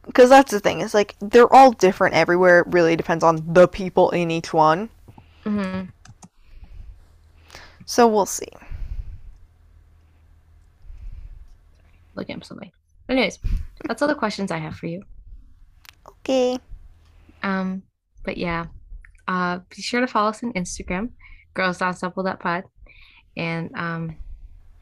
[0.07, 0.81] Because that's the thing.
[0.81, 2.61] It's like they're all different everywhere.
[2.61, 4.90] It really depends on the people in each one.
[5.44, 5.82] hmm
[7.91, 8.47] So we'll see.
[12.15, 12.71] Looking up something.
[13.09, 13.41] Anyways,
[13.85, 15.03] that's all the questions I have for you.
[16.09, 16.61] Okay.
[17.43, 17.83] Um,
[18.25, 18.67] but yeah,
[19.27, 21.11] uh, be sure to follow us on Instagram,
[21.55, 22.62] girls.unstoppable.pod,
[23.37, 24.15] and um,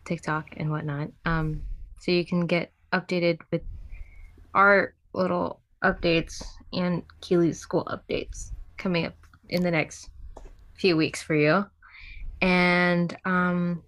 [0.05, 1.09] TikTok and whatnot.
[1.25, 1.63] Um,
[2.01, 3.63] so you can get updated with
[4.53, 6.45] our little updates
[6.75, 9.15] and Keely's school updates coming up
[9.49, 10.11] in the next
[10.75, 11.65] few weeks for you.
[12.41, 13.83] And um,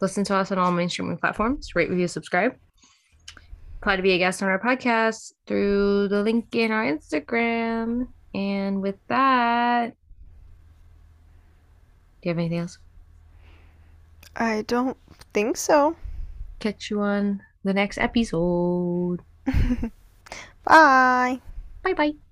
[0.00, 2.56] listen to us on all mainstreaming platforms, rate, review, subscribe.
[3.80, 8.08] Apply to be a guest on our podcast through the link in our Instagram.
[8.34, 9.94] And with that,
[12.20, 12.78] do you have anything else?
[14.36, 14.96] I don't
[15.32, 15.96] think so.
[16.58, 19.20] Catch you on the next episode.
[20.64, 21.40] Bye.
[21.82, 22.29] Bye bye.